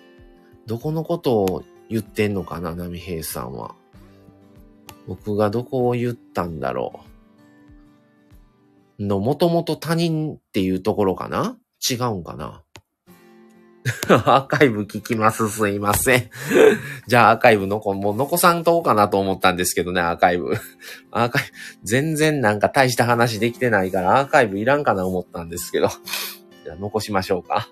[0.66, 3.74] どこのことを言ってんのかな、波平さんは。
[5.06, 7.15] 僕がどこを言ったんだろう？
[8.98, 11.56] の、もともと他人っていうところかな？
[11.88, 12.62] 違うんかな？
[14.08, 15.48] アーカイブ聞きます。
[15.48, 16.30] すいません。
[17.06, 20.54] じゃあアーカイブ残、もう残さんとこうかなと思ったんですけどね、アーカイブ。
[21.12, 21.48] アーカイブ、
[21.84, 25.88] 全然なんか大した話できてないからアーカイブいらんかな思ったんですけど。
[26.64, 27.68] じゃあ残しましょうか。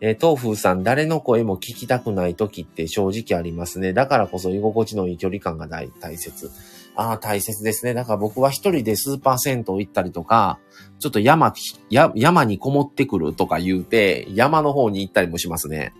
[0.00, 3.92] えー、東風さん、誰の声も聞きたくない時って正直ありますね。
[3.92, 6.50] だからこそ居心地のいい距離感が大大切。
[6.98, 7.94] ああ、大切ですね。
[7.94, 10.58] だから僕は一人でスーパー銭湯行ったりとか、
[10.98, 11.54] ちょっと山、
[11.90, 15.92] 山にこもってくるとか言うて、山の方に行ったりもしますね。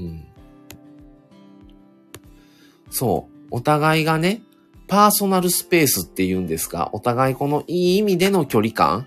[0.00, 0.26] うん、
[2.90, 3.46] そう。
[3.52, 4.42] お互いがね、
[4.88, 9.06] パーソナルスペースって言うんですかお互いこのいい意味での距離感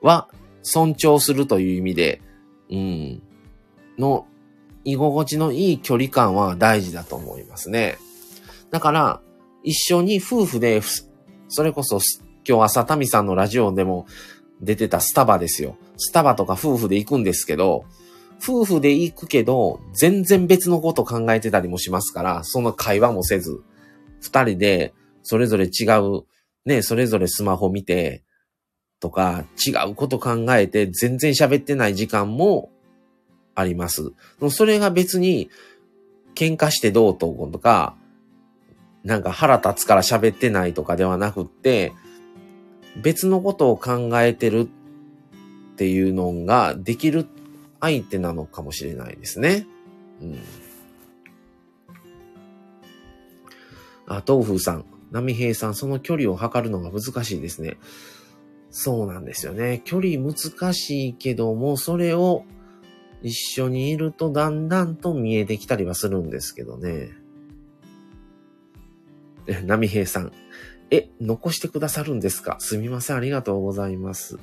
[0.00, 0.28] は
[0.62, 2.22] 尊重するという意味で、
[2.70, 3.22] うん、
[3.98, 4.26] の
[4.84, 7.98] 居心地のいい距離感は大事だと思いますね。
[8.72, 9.20] だから、
[9.62, 10.80] 一緒に夫婦で、
[11.48, 12.00] それこそ
[12.48, 14.06] 今日朝民さんのラジオでも
[14.60, 15.76] 出てたスタバですよ。
[15.98, 17.84] スタバとか夫婦で行くんですけど、
[18.42, 23.62] 夫婦で行くけど、全然別のこと考えてたりもしますから、その会話もせず、
[24.20, 26.24] 二人でそれぞれ違う、
[26.64, 28.24] ね、それぞれスマホ見て、
[29.00, 32.70] とか、違うこと考えて全然喋ってない時間も
[33.54, 34.12] あります。
[34.48, 35.50] それが別に
[36.34, 37.96] 喧嘩してどうととか、
[39.04, 41.92] なんか腹立つから喋ってないとかではなくって、
[42.96, 47.26] 別のことを考えてるっていうのができる
[47.80, 49.66] 相手なのかもしれないですね。
[50.20, 50.38] うん。
[54.06, 57.78] あ、豆腐さん、波平さん、その距離を測るのが難しいですね。
[58.70, 59.82] そうなんですよね。
[59.84, 62.44] 距離難しいけども、それを
[63.22, 67.10] 一緒にいるとだんだんと見えてきたりはするんですけどね。
[69.66, 70.32] 波平さん。
[70.90, 72.56] え、残してくださるんですか？
[72.60, 73.16] すみません。
[73.16, 74.38] ありがとうございます。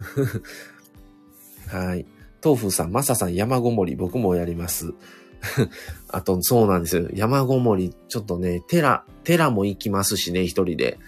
[1.68, 2.06] はい。
[2.44, 4.94] 豆腐さん、マサさん、山ごもり、僕もやります。
[6.08, 7.08] あと、そうなんですよ。
[7.12, 10.98] 山ごもり、ちょっとね、寺、寺も行きますしね、一人で。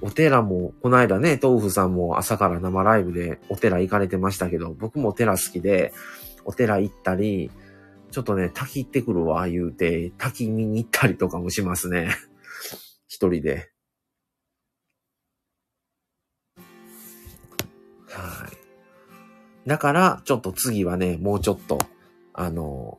[0.00, 5.92] お寺も、この間ね、豆腐さんも朝から生ライブでお寺行かれてましたけど、僕も寺好きで、
[6.44, 7.52] お寺行ったり、
[8.10, 12.16] ちょっとね、滝行ってくるわ、言うて、滝見に行ったりとかもしますね。
[13.22, 13.70] 一人で。
[18.08, 19.68] はい。
[19.68, 21.78] だから、ちょっと次はね、もうちょっと、
[22.34, 22.98] あの、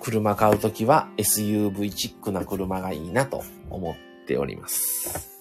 [0.00, 5.40] 車買うときは SUV チックな車がいいなと思っております。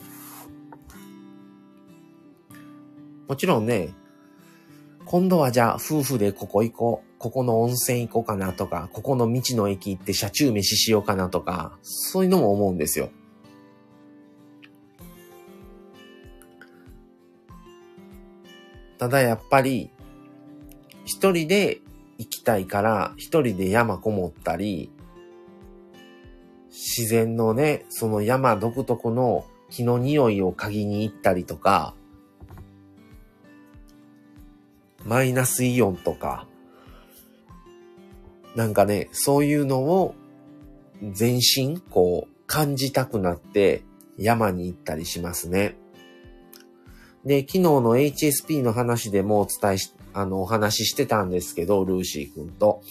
[3.27, 3.89] もちろんね、
[5.05, 7.14] 今度はじゃあ夫婦でここ行こう。
[7.17, 13.09] ここの温泉行こうかなとか、ここの道の駅行って車中飯しようかなとか、そういうのも思うんですよ。
[18.97, 19.91] ただやっぱり、
[21.05, 21.81] 一人で
[22.17, 24.91] 行きたいから、一人で山こもったり、
[26.69, 31.95] 自然のね、その山独特の木の匂いを嗅ぎに行ったりとか、
[35.05, 36.47] マイナスイオンとか、
[38.55, 40.15] なんかね、そういうのを
[41.11, 43.83] 全身こう感じたくなって
[44.17, 45.75] 山に行ったりしますね。
[47.25, 52.81] で、昨日の HSP の話でもお伝えし、あの、お話ししてたんですけど、ルーシー君と。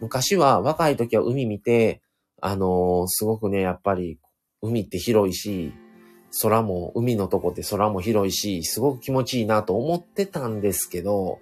[0.00, 2.02] 昔は若い時は海見て、
[2.40, 4.18] あのー、すごくね、やっぱり
[4.60, 5.72] 海って広いし、
[6.42, 11.38] 空も、海のとこって空も広いし、すごく気持ちいいなと思ってたんですけど、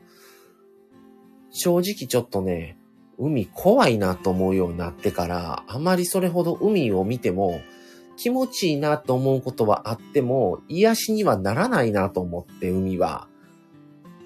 [1.50, 2.78] 正直ちょっとね、
[3.18, 7.60] 海怖いなと思うようになってから、あまりそれほど海を見ても
[8.16, 13.28] 気持ちいいなと思うことはあっても、癒しにはならないなと思って、海は。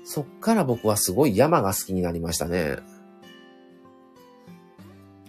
[0.05, 2.77] そっから僕はすごい山が好きになりましたね。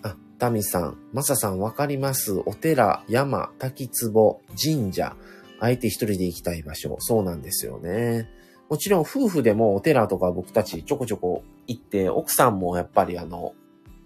[0.04, 5.16] あ、タミさん、マサさんわかりますお寺、山、滝壺、神社、
[5.60, 6.98] あえて一人で行きたい場所。
[7.00, 8.30] そうなんですよね。
[8.70, 13.54] もちろん夫婦でもお寺とか僕たちちょこちょこ行って、奥さんもやっぱりあの、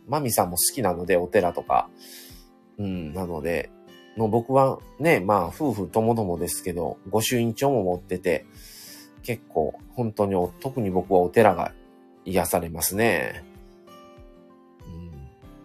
[0.07, 1.89] マミさんも好きなので、お寺とか。
[2.77, 3.71] うん、なので、
[4.17, 8.45] の僕はね、まあ夫婦ともどもですけど、御朱印帳も持ってて、
[9.23, 11.73] 結構本当に特に僕はお寺が
[12.25, 13.43] 癒されますね。
[14.85, 15.11] うん、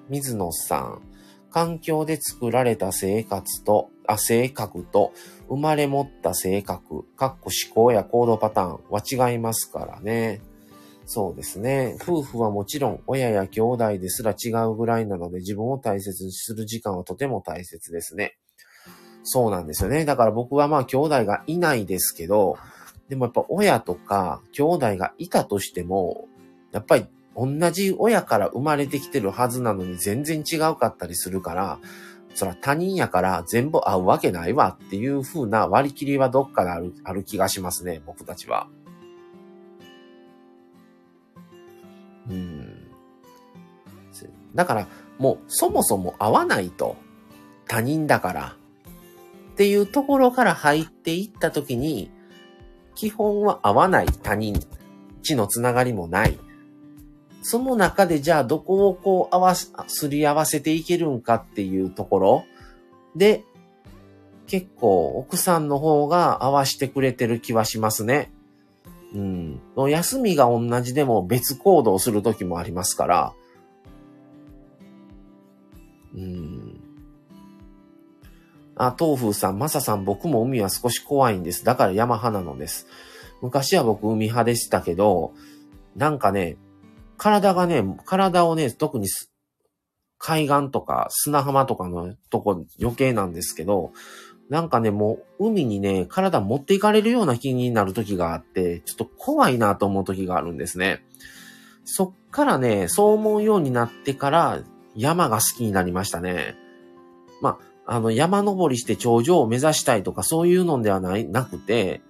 [0.08, 1.02] 水野さん、
[1.50, 5.12] 環境で作られた生活と、あ、性格と
[5.48, 10.40] 生まれ持った性格、かっこ思考や行動パターンは違いますからね。
[11.06, 11.96] そうですね。
[12.02, 18.36] 夫婦はもちろん親や兄弟ですら違うぐらいなので自分を大切にする時間はとても大切ですね。
[19.22, 20.04] そうなんですよね。
[20.04, 22.56] だから僕はまあ兄弟がいないですけど、
[23.08, 26.26] でもやっぱ親とか兄弟がいたとしても、
[26.72, 31.78] やっぱり同じ親から生まれてきてるはずなのに全然違うかったりするから、
[32.36, 38.68] そら他人やから全部合うわけないわっていう風な割り切りはどっかである、ある気がしますね、僕たちは。
[42.28, 42.86] うん。
[44.54, 44.86] だから、
[45.18, 46.96] もうそもそも合わないと。
[47.66, 48.56] 他人だから。
[49.52, 52.10] っていうところから入っていったときに、
[52.94, 54.60] 基本は合わない他人。
[55.22, 56.38] 地のつながりもない。
[57.48, 62.44] その中でじゃあどこをこう合わす、すり合わせていけるんかっていうところ
[63.14, 63.44] で、
[64.48, 68.32] 結構奥さんの方が合わしてくれてる気はしますね。
[69.14, 69.60] うん。
[69.88, 73.32] 休みが同じでも別行動する時もありますから。
[76.16, 76.80] うん。
[78.74, 81.64] あ、豆腐さん、まささん、僕も海は少し怖いんです。
[81.64, 82.88] だから山派なのです。
[83.40, 85.32] 昔は僕海派でしたけど、
[85.94, 86.56] なんかね、
[87.16, 89.08] 体がね、体をね、特に
[90.18, 93.92] 海岸とか砂浜とかのとこ余計なんですけど、
[94.48, 101.04] なんかね、もう海にね、体持っていかれるような気になる時があって、ちょっと怖いなと思う時があるんですね。
[101.84, 104.60] そっからね、そう思うようになってから
[104.94, 106.56] 山が好きになりましたね。
[107.40, 112.00] まあ、あの、山登りして頂上を目指したいとかそういうのではない、なくて、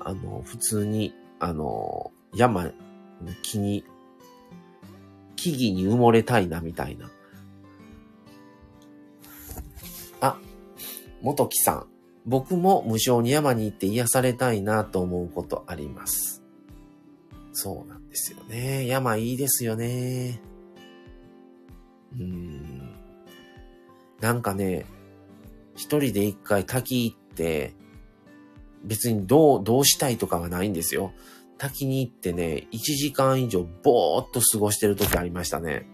[0.00, 2.72] あの、普通に、あの、山、
[3.42, 3.84] 木に、
[5.38, 7.08] 木々に埋もれたいなみたいな。
[10.20, 10.36] あ
[11.22, 11.86] 元木さん。
[12.26, 16.42] 僕も無償に山に行って癒されたいなと思うことあります。
[17.52, 18.86] そうなんですよね。
[18.86, 20.42] 山いいですよね。
[22.18, 22.90] うん。
[24.20, 24.84] なんかね、
[25.74, 27.74] 一人で一回滝行って、
[28.84, 31.12] 別にどう、どうしたいとかはないんですよ。
[31.58, 35.86] 滝に行ってね、1時間以上ぼーっと過ごしてる時ありましたね。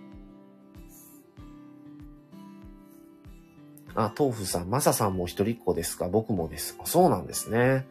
[3.95, 6.09] あ、豆腐さん、マサさんも一人っ子ですか？
[6.09, 6.77] 僕もです。
[6.81, 7.87] あ、そうなんですね。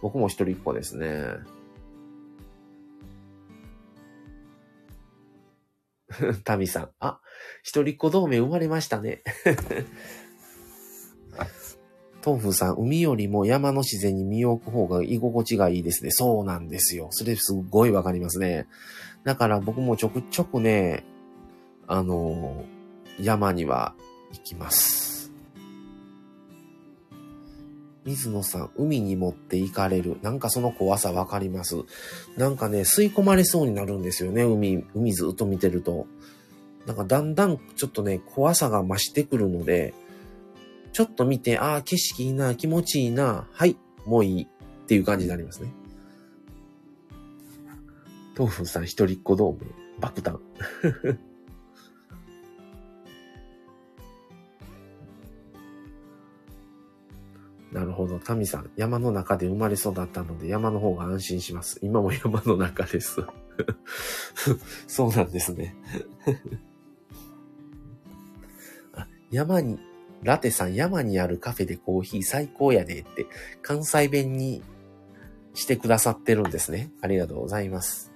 [0.00, 1.24] 僕も一人っ子ですね。
[6.44, 7.20] タミさん、あ、
[7.62, 9.22] 一人っ子同盟生まれましたね。
[12.28, 16.10] 豆腐さん、海よりも山の自然に身を置く方が居心地がいいですね。
[16.10, 17.08] そうなんですよ。
[17.10, 18.66] それすっごいわかりますね。
[19.24, 21.06] だから僕もちょくちょくね、
[21.86, 22.64] あの、
[23.18, 23.94] 山には
[24.32, 25.32] 行きます。
[28.04, 30.18] 水野さん、海に持って行かれる。
[30.20, 31.76] なんかその怖さわかります。
[32.36, 36.06] なんかね、吸い込まれそうになるんですよね、海、海ずっと見てると。
[36.84, 39.94] なんかだんだんちょっとね、怖さが増してくるので、
[40.98, 44.46] ちょっと見て、ああ、景色いいな、気持ちいいな、はい、もういいっ
[44.86, 45.72] ていう感じになりますね。
[48.36, 49.58] 豆腐さん一人っ子同盟、
[50.00, 50.40] 爆弾。
[57.70, 58.18] なるほど。
[58.18, 61.78] タミさん、山の中で生まれ育ったので山の方が安心します。
[61.80, 63.22] 今も山の中です。
[64.88, 65.76] そうなんですね
[69.30, 69.78] 山に、
[70.22, 73.26] ラテさん、山にあるカフェでコーヒー最高やでって、
[73.62, 74.62] 関西弁に
[75.54, 76.90] してくださってるんですね。
[77.02, 78.12] ありがとうございます。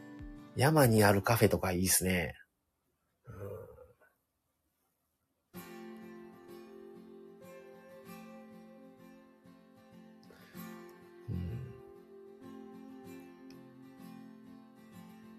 [0.56, 2.34] 山にあるカフェとかいいですね。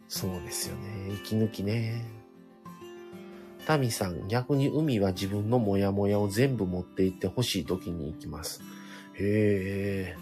[0.08, 1.16] そうですよね。
[1.24, 2.23] 息抜きね。
[3.66, 8.62] タミさん、逆に海は自分のモヤモヤを全部持って行ってほしい時に行きます。
[9.16, 10.18] へえ。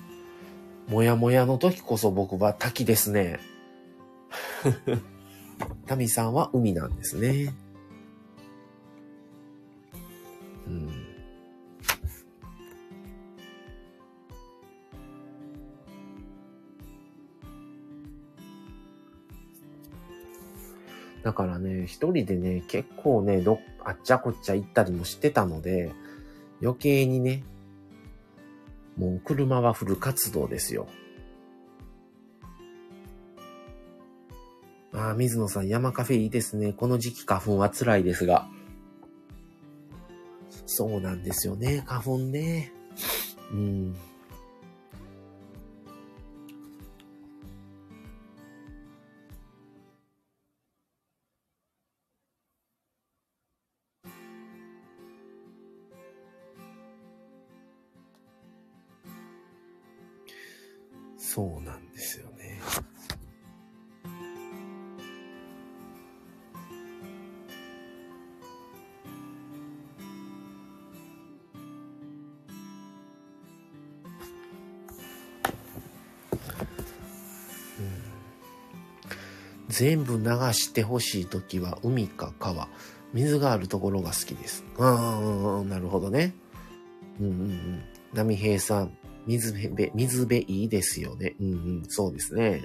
[0.87, 3.39] モヤモヤの時こそ僕は滝ですね。
[5.87, 7.53] タミさんは海なんですね。
[10.67, 11.10] うん。
[21.23, 25.91] だからね、一人でね、結構ね、ど、あっちゃこっちゃ行ったりもしてたので、
[26.61, 27.43] 余計にね、
[28.97, 30.87] もう車はフル活動ですよ。
[34.93, 36.73] ああ、水野さん、山カフェいいですね。
[36.73, 38.49] この時期花粉は辛いですが。
[40.65, 42.73] そうなんですよね、花粉ね。
[43.51, 43.95] うん。
[61.33, 62.59] そうなんですよね。
[79.69, 82.67] 全部流してほしいときは海か川。
[83.13, 84.65] 水があるところが好きです。
[84.77, 86.35] ああ、なるほどね。
[87.21, 87.83] うんうんうん。
[88.13, 88.97] 波平さん、
[89.27, 91.35] 水辺、水辺いいですよね。
[91.39, 92.63] うんうん、そうですね。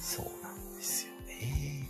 [0.00, 1.88] そうなんですよね。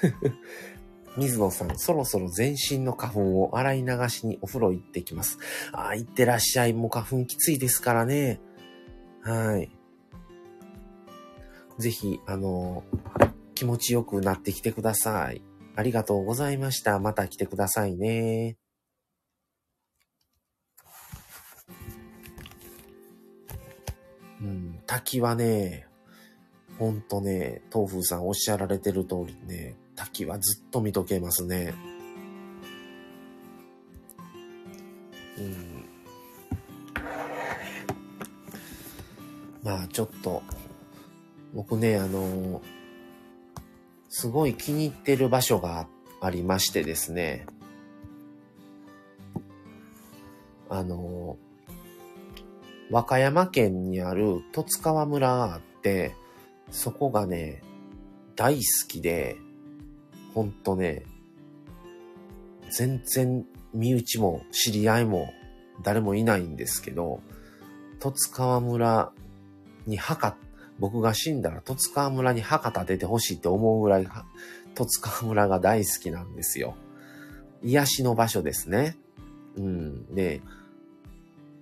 [1.16, 5.38] 水野さん、そろそろ全身の花粉を洗い流しにお風呂行ってきます。
[5.72, 6.72] ああ、行ってらっしゃい。
[6.72, 8.40] もう花粉きついですからね。
[9.22, 9.70] はい。
[11.80, 12.84] ぜひ、あの、
[13.54, 15.42] 気持ちよくなってきてください。
[15.76, 16.98] ありがとうございました。
[16.98, 18.56] また来てくださいね。
[24.40, 25.86] うん、滝はね、
[26.78, 31.74] ほんとね、豆腐さんおっしゃられてる通りね、滝はずっと見とけますね。
[35.36, 35.84] うん。
[39.62, 40.42] まあちょっと、
[41.52, 42.62] 僕ね、あの、
[44.08, 45.88] すごい気に入ってる場所が
[46.20, 47.46] ありましてですね。
[50.68, 51.36] あの、
[52.90, 56.14] 和歌山県にある十津川村があって、
[56.70, 57.62] そこがね、
[58.36, 59.36] 大好きで、
[60.34, 61.04] ほんとね、
[62.70, 63.44] 全然
[63.74, 65.32] 身内も知り合いも
[65.82, 67.20] 誰もいないんですけど、
[68.00, 69.12] 十津川村
[69.86, 70.34] に墓っ
[70.80, 74.08] 僕が死んだら十津川村に墓建ててほしいって思うぐらい、
[74.74, 76.74] 十津川村が大好きなんですよ。
[77.62, 78.96] 癒しの場所ですね。
[79.56, 80.14] うん。
[80.14, 80.40] で、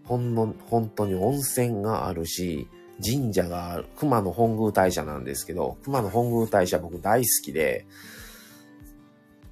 [0.05, 2.69] ほんの、本当に温泉があるし、
[3.05, 7.87] 神社がある、熊野本宮大社なんですけど、熊野本宮大社僕大好きで、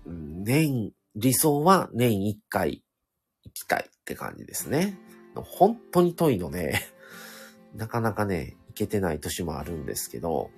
[0.06, 2.82] 年、理想は年一回
[3.44, 4.98] 行きたいって感じですね。
[5.34, 6.82] 本当に遠いのね、
[7.74, 10.50] なかなかね、けてない年もあるんですけど、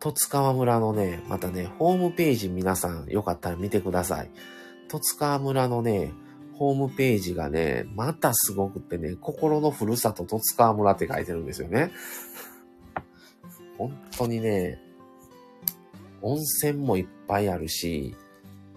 [0.00, 4.30] 十津川村のね、またね、ホームページ皆さんよかったら見てください。
[4.88, 6.12] 十津川村のね、
[6.54, 11.92] ホームページがね、またすごくってね、心のふるさと十津川村って書いてるんですよね。
[13.76, 14.80] 本当にね、
[16.22, 18.16] 温泉もいっぱいあるし、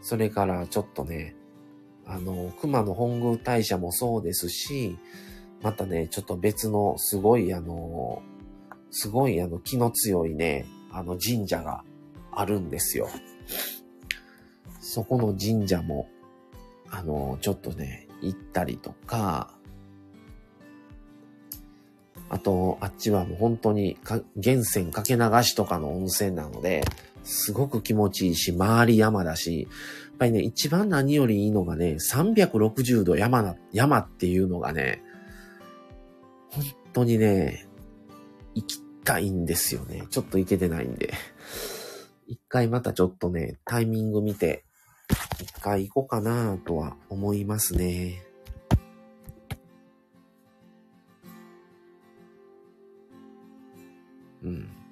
[0.01, 1.36] それからちょっとね、
[2.05, 4.97] あの、熊野本宮大社もそうですし、
[5.64, 8.22] またね、ちょっと別のすごいあの、
[8.91, 11.84] すごいあの気の強いね、あの神社が
[12.32, 13.09] あるんですよ。
[14.82, 16.09] そこの神社も、
[16.91, 19.51] あの、ちょっとね、行ったりとか、
[22.30, 23.97] あと、あっちはもう本当に
[24.36, 26.84] 源泉かけ流しとかの温泉なので、
[27.24, 35.01] すごく気持ちいいし、周り山だし、やっぱりね、一番何よりいいのがね、360度山な、山っていうのがね、
[36.93, 37.67] 当にね、
[38.55, 40.05] 行きたいんですよね。
[40.09, 41.13] ちょっと行けてないんで。
[42.27, 44.63] 一回またちょっとね、タイミング見て、
[45.41, 48.23] 一回行こうかなとは思いますね。
[54.43, 54.82] うん。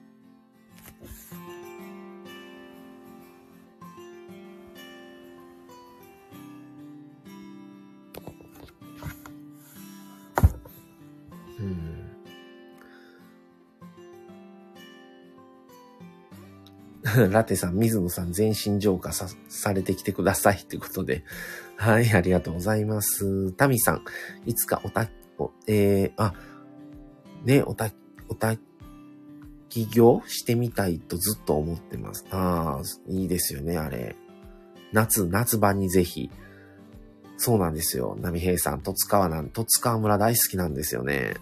[17.30, 20.66] ラテさん、水野さん、全身浄化さ、されてきてください。
[20.68, 21.24] ということで。
[21.78, 23.52] はい、ありがとうございます。
[23.54, 24.04] タミさん、
[24.46, 26.34] いつかおた、お、えー、あ、
[27.44, 27.92] ね、おた、
[28.30, 28.56] おた、
[29.70, 32.26] 起業してみたいとずっと思ってます。
[32.30, 34.16] ああ、いいですよね、あれ。
[34.92, 36.30] 夏、夏場にぜひ。
[37.38, 38.16] そうなんですよ。
[38.22, 41.34] 波平さん、戸塚川なん、戸塚村大好きなんですよね。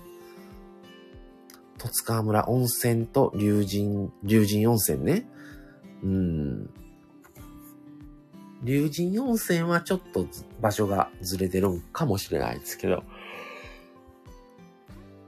[1.77, 5.27] 戸塚村温泉と龍神、龍神温泉ね。
[6.03, 6.69] うん。
[8.63, 10.27] 龍神温泉はちょっと
[10.61, 13.03] 場所がずれてるんかもしれないですけど。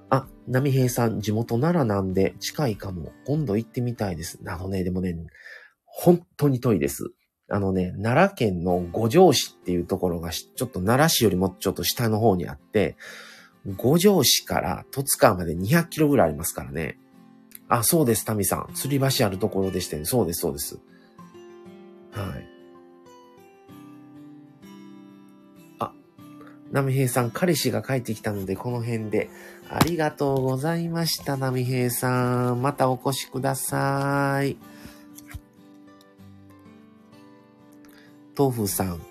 [0.09, 3.13] あ、波平さん、地元奈良なんで近いかも。
[3.25, 4.39] 今度行ってみたいです。
[4.45, 5.15] あのね、でもね、
[5.85, 7.13] 本当に遠いです。
[7.49, 12.97] あのね、奈良県の五条市っていうところが、ちょっと奈良市よりもちょっと下の方にあって、
[13.77, 16.97] 五条市から戸塚まで200キロぐらいありますからね。
[17.71, 18.63] あ、そうです、タミさん。
[18.73, 20.03] 吊り橋あるところでしてね。
[20.03, 20.77] そうです、そうです。
[22.11, 22.47] はい。
[25.79, 25.93] あ、
[26.69, 29.29] ナミヘイさん、彼氏が帰ってきたので、この辺で。
[29.69, 32.61] ありがとうございました、ナミヘイさん。
[32.61, 34.57] またお越しください。
[38.37, 39.01] 豆腐さん、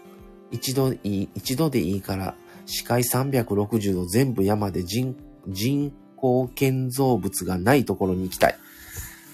[0.51, 2.37] 一度いい、一度でいいから、
[2.67, 8.59] 視界360度全部山で人、人工建造物がないところに行きたい。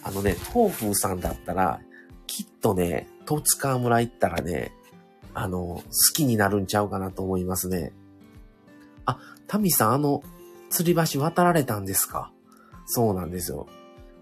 [0.03, 1.80] あのね、豆腐さんだったら、
[2.26, 4.72] きっとね、十津川村行ったらね、
[5.34, 5.82] あの、好
[6.14, 7.93] きになるんちゃうかなと思いますね。
[9.05, 10.22] あ、タミさん、あの、
[10.70, 12.30] 吊り橋渡られたんですか？
[12.87, 13.66] そうなんですよ。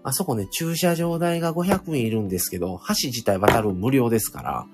[0.03, 4.67] あそこね、駐車場代が500円いるんですけど、橋自体渡る無料ですから、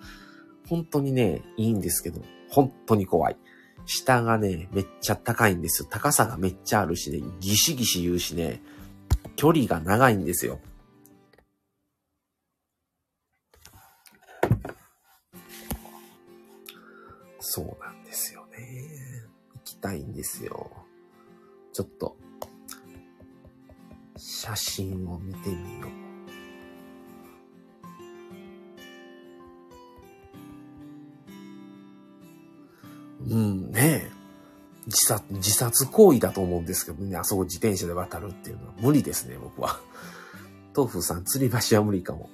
[0.67, 3.37] 本当にね、いいんですけど、本当に怖い。
[3.86, 5.89] 下がね、めっちゃ高いんですよ。
[5.89, 8.61] 高さがめっちゃあるしね、ギシギシ言うしね、
[9.36, 10.59] 距離が長いんですよ。
[17.39, 18.57] そうなんですよね。
[19.55, 20.71] 行きたいんですよ。
[21.73, 22.15] ちょっと、
[24.15, 26.01] 写真を見てみよう。
[33.30, 34.22] うんねえ。
[34.88, 39.80] 自殺、自殺行為だと思うんですけどね、あそこ自転車で渡るっていうのは無理ですね、僕は。
[40.76, 42.30] 豆腐さん、吊り橋は無理かも。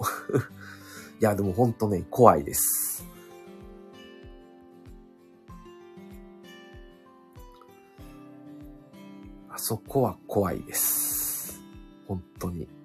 [1.19, 3.05] いや、でもほんとね、怖いです。
[9.49, 11.59] あそこは怖いです。
[12.07, 12.76] 本当に。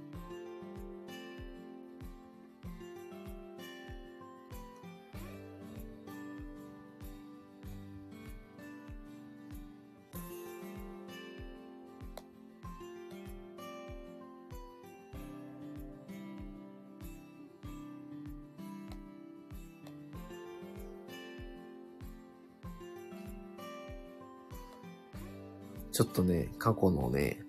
[25.93, 27.45] ちょっとね、過去のね、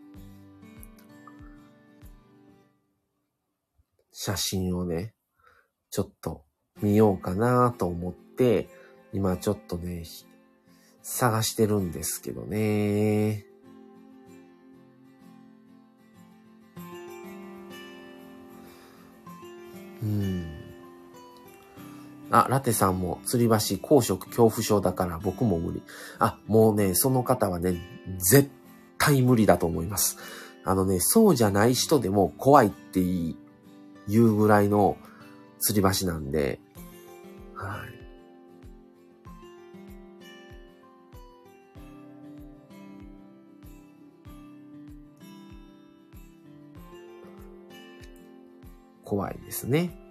[4.11, 5.13] 写真をね、
[5.89, 6.43] ちょっと
[6.81, 8.67] 見ようかなと思って、
[9.13, 10.03] 今ちょっとね、
[11.01, 13.45] 探してるんですけどね。
[22.33, 25.83] あ、ラテさんも吊り橋高食恐怖症だから僕も無理。
[26.17, 27.75] あ、もうね、その方はね、
[28.17, 28.49] 絶
[28.97, 30.17] 対無理だと思います。
[30.65, 33.01] あのね、そうじゃない人でも怖いって
[34.07, 34.97] 言うぐらいの
[35.69, 36.59] 吊り橋なんで、
[37.53, 37.93] はい。
[49.03, 50.02] 怖いですね。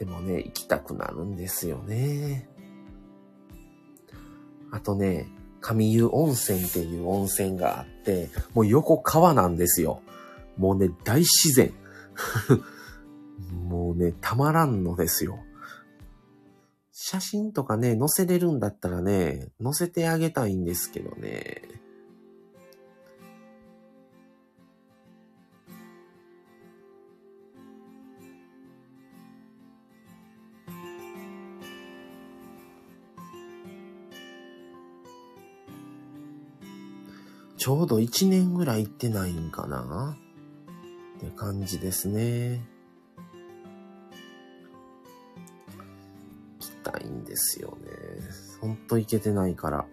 [0.00, 2.48] でもね、行きたくなるんですよね。
[4.72, 5.28] あとね、
[5.60, 10.00] 上湯温泉っていう温泉があって、もう横川なんですよ。
[10.56, 11.74] もうね、大自然。
[13.68, 15.38] もうね、たまらんのですよ。
[16.92, 21.60] 写真とかね、載せれるんだったらね、載せてあげたいんですけどね。
[37.60, 40.16] ちょうど1年ぐらい行ってないんかな？
[41.18, 42.64] って感じですね。
[46.58, 47.90] 行きたいんですよね。
[48.62, 49.86] ほんと行けてないから。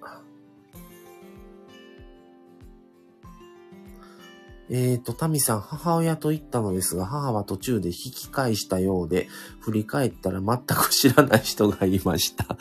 [4.70, 9.28] えーと、タミさん、母親と行ったのですが、母は途中で引き返したようで、
[9.60, 12.58] 振り返ったら全く知らない人がいました。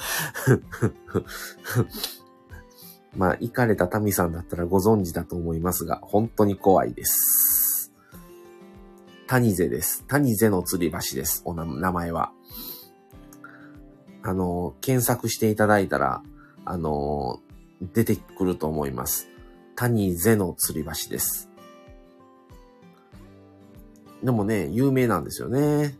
[3.16, 7.92] まあ、行かれた民さんだったらご存知だと思いますが、本当に怖いです。
[9.26, 10.04] 谷瀬です。
[10.06, 11.42] 谷瀬の吊り橋です。
[11.44, 12.32] お名前は。
[14.22, 16.22] あの、検索していただいたら、
[16.64, 17.40] あの、
[17.80, 19.28] 出てくると思います。
[19.76, 21.50] 谷瀬の吊り橋です。
[24.22, 25.96] でもね、有名なんですよね。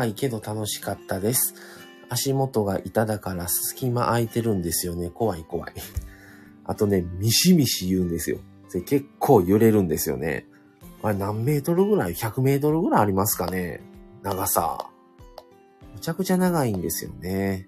[0.00, 1.54] 怖いけど楽しかったです。
[2.08, 5.10] 足元が板だから隙間空いてるんですよね。
[5.10, 5.74] 怖い怖い。
[6.64, 8.38] あとね、ミシミシ言うんですよ。
[8.72, 10.46] で結構揺れるんですよね。
[11.02, 13.82] あれ何メートルぐらい ?100 メートルぐらいありますかね？
[14.22, 14.88] 長さ。
[15.92, 17.66] むちゃくちゃ長いんですよね。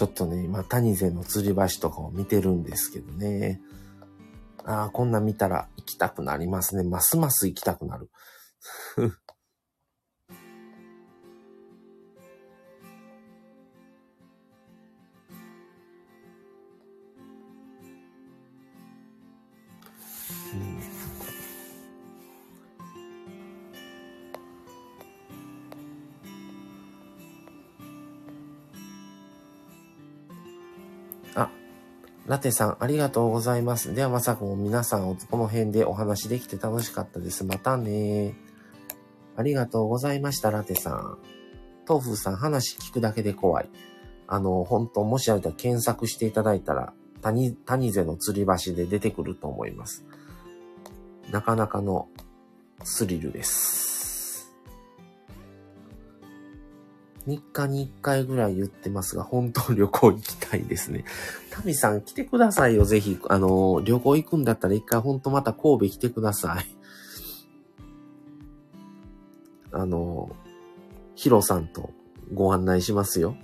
[0.00, 3.60] ちょっとね、今、谷瀬の吊り橋とかを見てるんですけどね。
[4.64, 6.84] ああ、こんなん見たら行きたくなりますね。
[6.84, 8.08] ますます行きたくなる。
[32.30, 33.92] ラテさん、ありがとうございます。
[33.92, 37.42] では、まさかも皆さん、この辺でお話できて楽しかったです。
[37.42, 38.36] またね。
[39.36, 41.18] ありがとうございました、ラテさん。
[41.88, 43.70] 豆腐さん、話聞くだけで怖い。
[44.28, 50.04] あの、本当もしあれたら検索していただいたら、谷、谷瀬の吊り橋で出てくると思います。
[51.32, 52.06] なかなかの
[52.84, 53.89] スリルです。
[57.30, 61.04] 3日に1回ぐらい言ってますが、本当旅行行きたいですね。
[61.50, 63.18] タミさん来てくださいよ、ぜひ。
[63.28, 66.66] あの、旅行行くんだったら一回本当また神戸来てください。
[69.72, 70.34] あの、
[71.14, 71.90] ヒロさんと
[72.34, 73.36] ご案内しますよ。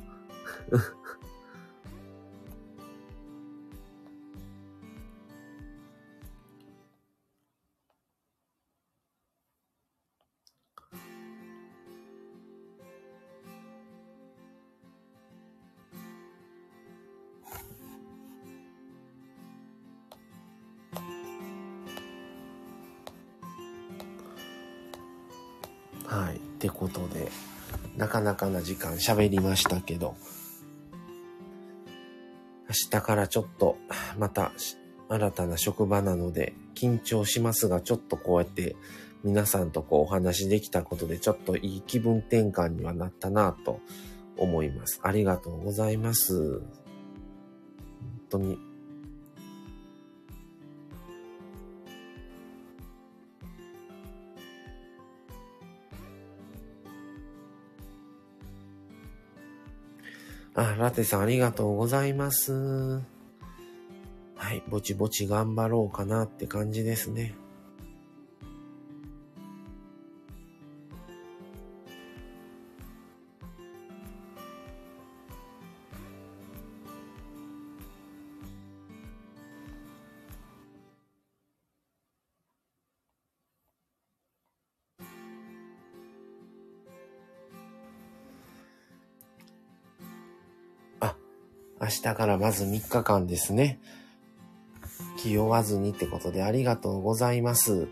[26.06, 26.36] はい。
[26.36, 27.30] ってことで、
[27.96, 30.16] なかなかな時間喋りましたけど、
[32.68, 33.76] 明日からちょっと、
[34.18, 34.52] また、
[35.08, 38.76] 新たな職場なので、緊張しますが、ちょっとこうやって、
[39.24, 43.80] 皆さんとこうお話できたことで、ちょっといい気分転換にはなったなと
[44.36, 45.00] 思います。
[45.02, 46.60] ありがとうございます。
[46.60, 46.62] 本
[48.30, 48.75] 当に。
[60.56, 63.02] あ、ラテさんありがとうございます。
[64.34, 67.34] はい、ぼちぼち頑張ろうかなって感じですね。
[92.10, 93.80] 日からまず3日間ですね。
[95.16, 97.88] 気負わずにってことでありがとうございます。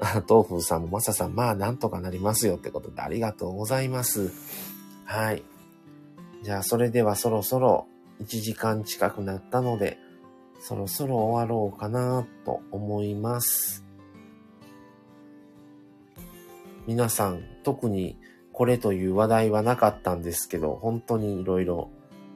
[0.00, 4.30] あ、 豆腐さんもまささん、まあなんとかなりますよってことでありがとうございます。
[5.04, 5.42] はい。
[6.42, 7.86] じゃあそれではそろそろ
[8.20, 9.98] 1時間近くなったので、
[10.60, 13.84] そろそろ終わろうかなと思います。
[16.86, 18.18] 皆さん、特に
[18.52, 21.90] これという話題はなかったんですけど、本当にいろいろ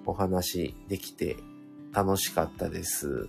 [0.09, 1.37] お話できて
[1.93, 3.29] 楽しかったです。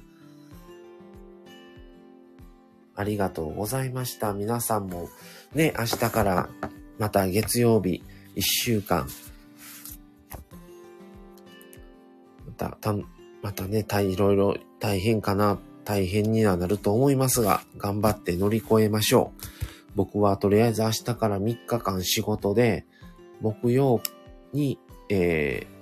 [2.96, 4.34] ありがとうございました。
[4.34, 5.10] 皆さんも
[5.54, 6.50] ね、明日から
[6.98, 8.02] また月曜日
[8.36, 9.08] 1週間、
[12.46, 12.96] また、た
[13.42, 19.42] またね、たいろいろ大変かな、大変にはなると思いますが、頑張って乗り越えましょう。
[19.96, 22.86] 僕はとりあえず明日から3日間仕事で、
[23.42, 24.02] 木曜
[24.54, 25.79] に、えー、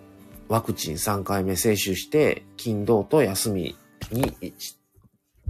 [0.50, 3.78] ワクチン3回目接種して、金土と休み
[4.12, 4.54] に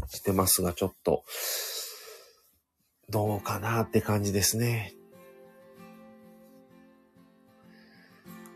[0.10, 1.24] してますが、ちょっと、
[3.10, 4.94] どうかなって感じですね。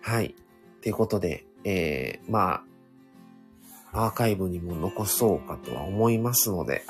[0.02, 0.36] はい。
[0.82, 2.64] ということで、えー、ま
[3.94, 6.84] あ、アーカイブにも残そうかとは思いますので、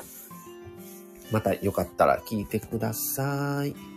[1.30, 3.91] またよかったら聞いてください。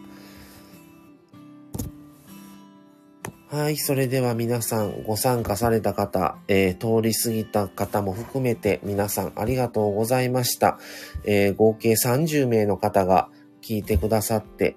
[3.47, 3.77] はい。
[3.77, 10.79] それでは皆さんご参加された方、えー、通り過ぎた方も含めて皆さんありがとうございました。
[11.25, 13.29] えー、合計30名の方が
[13.61, 14.75] 聞いてくださって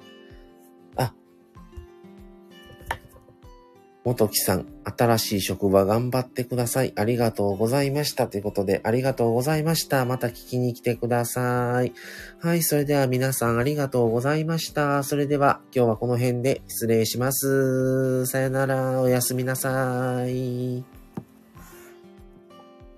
[4.08, 6.94] 元木さん、新しい職場頑張ってください。
[6.96, 8.26] ありがとうございました。
[8.26, 10.06] ということで、ありがとうございました。
[10.06, 11.92] また聞きに来てください。
[12.40, 15.02] はい、それでは皆さんありがとうございました。
[15.02, 18.24] それでは今日はこの辺で失礼します。
[18.24, 20.97] さよなら、おやすみなさい。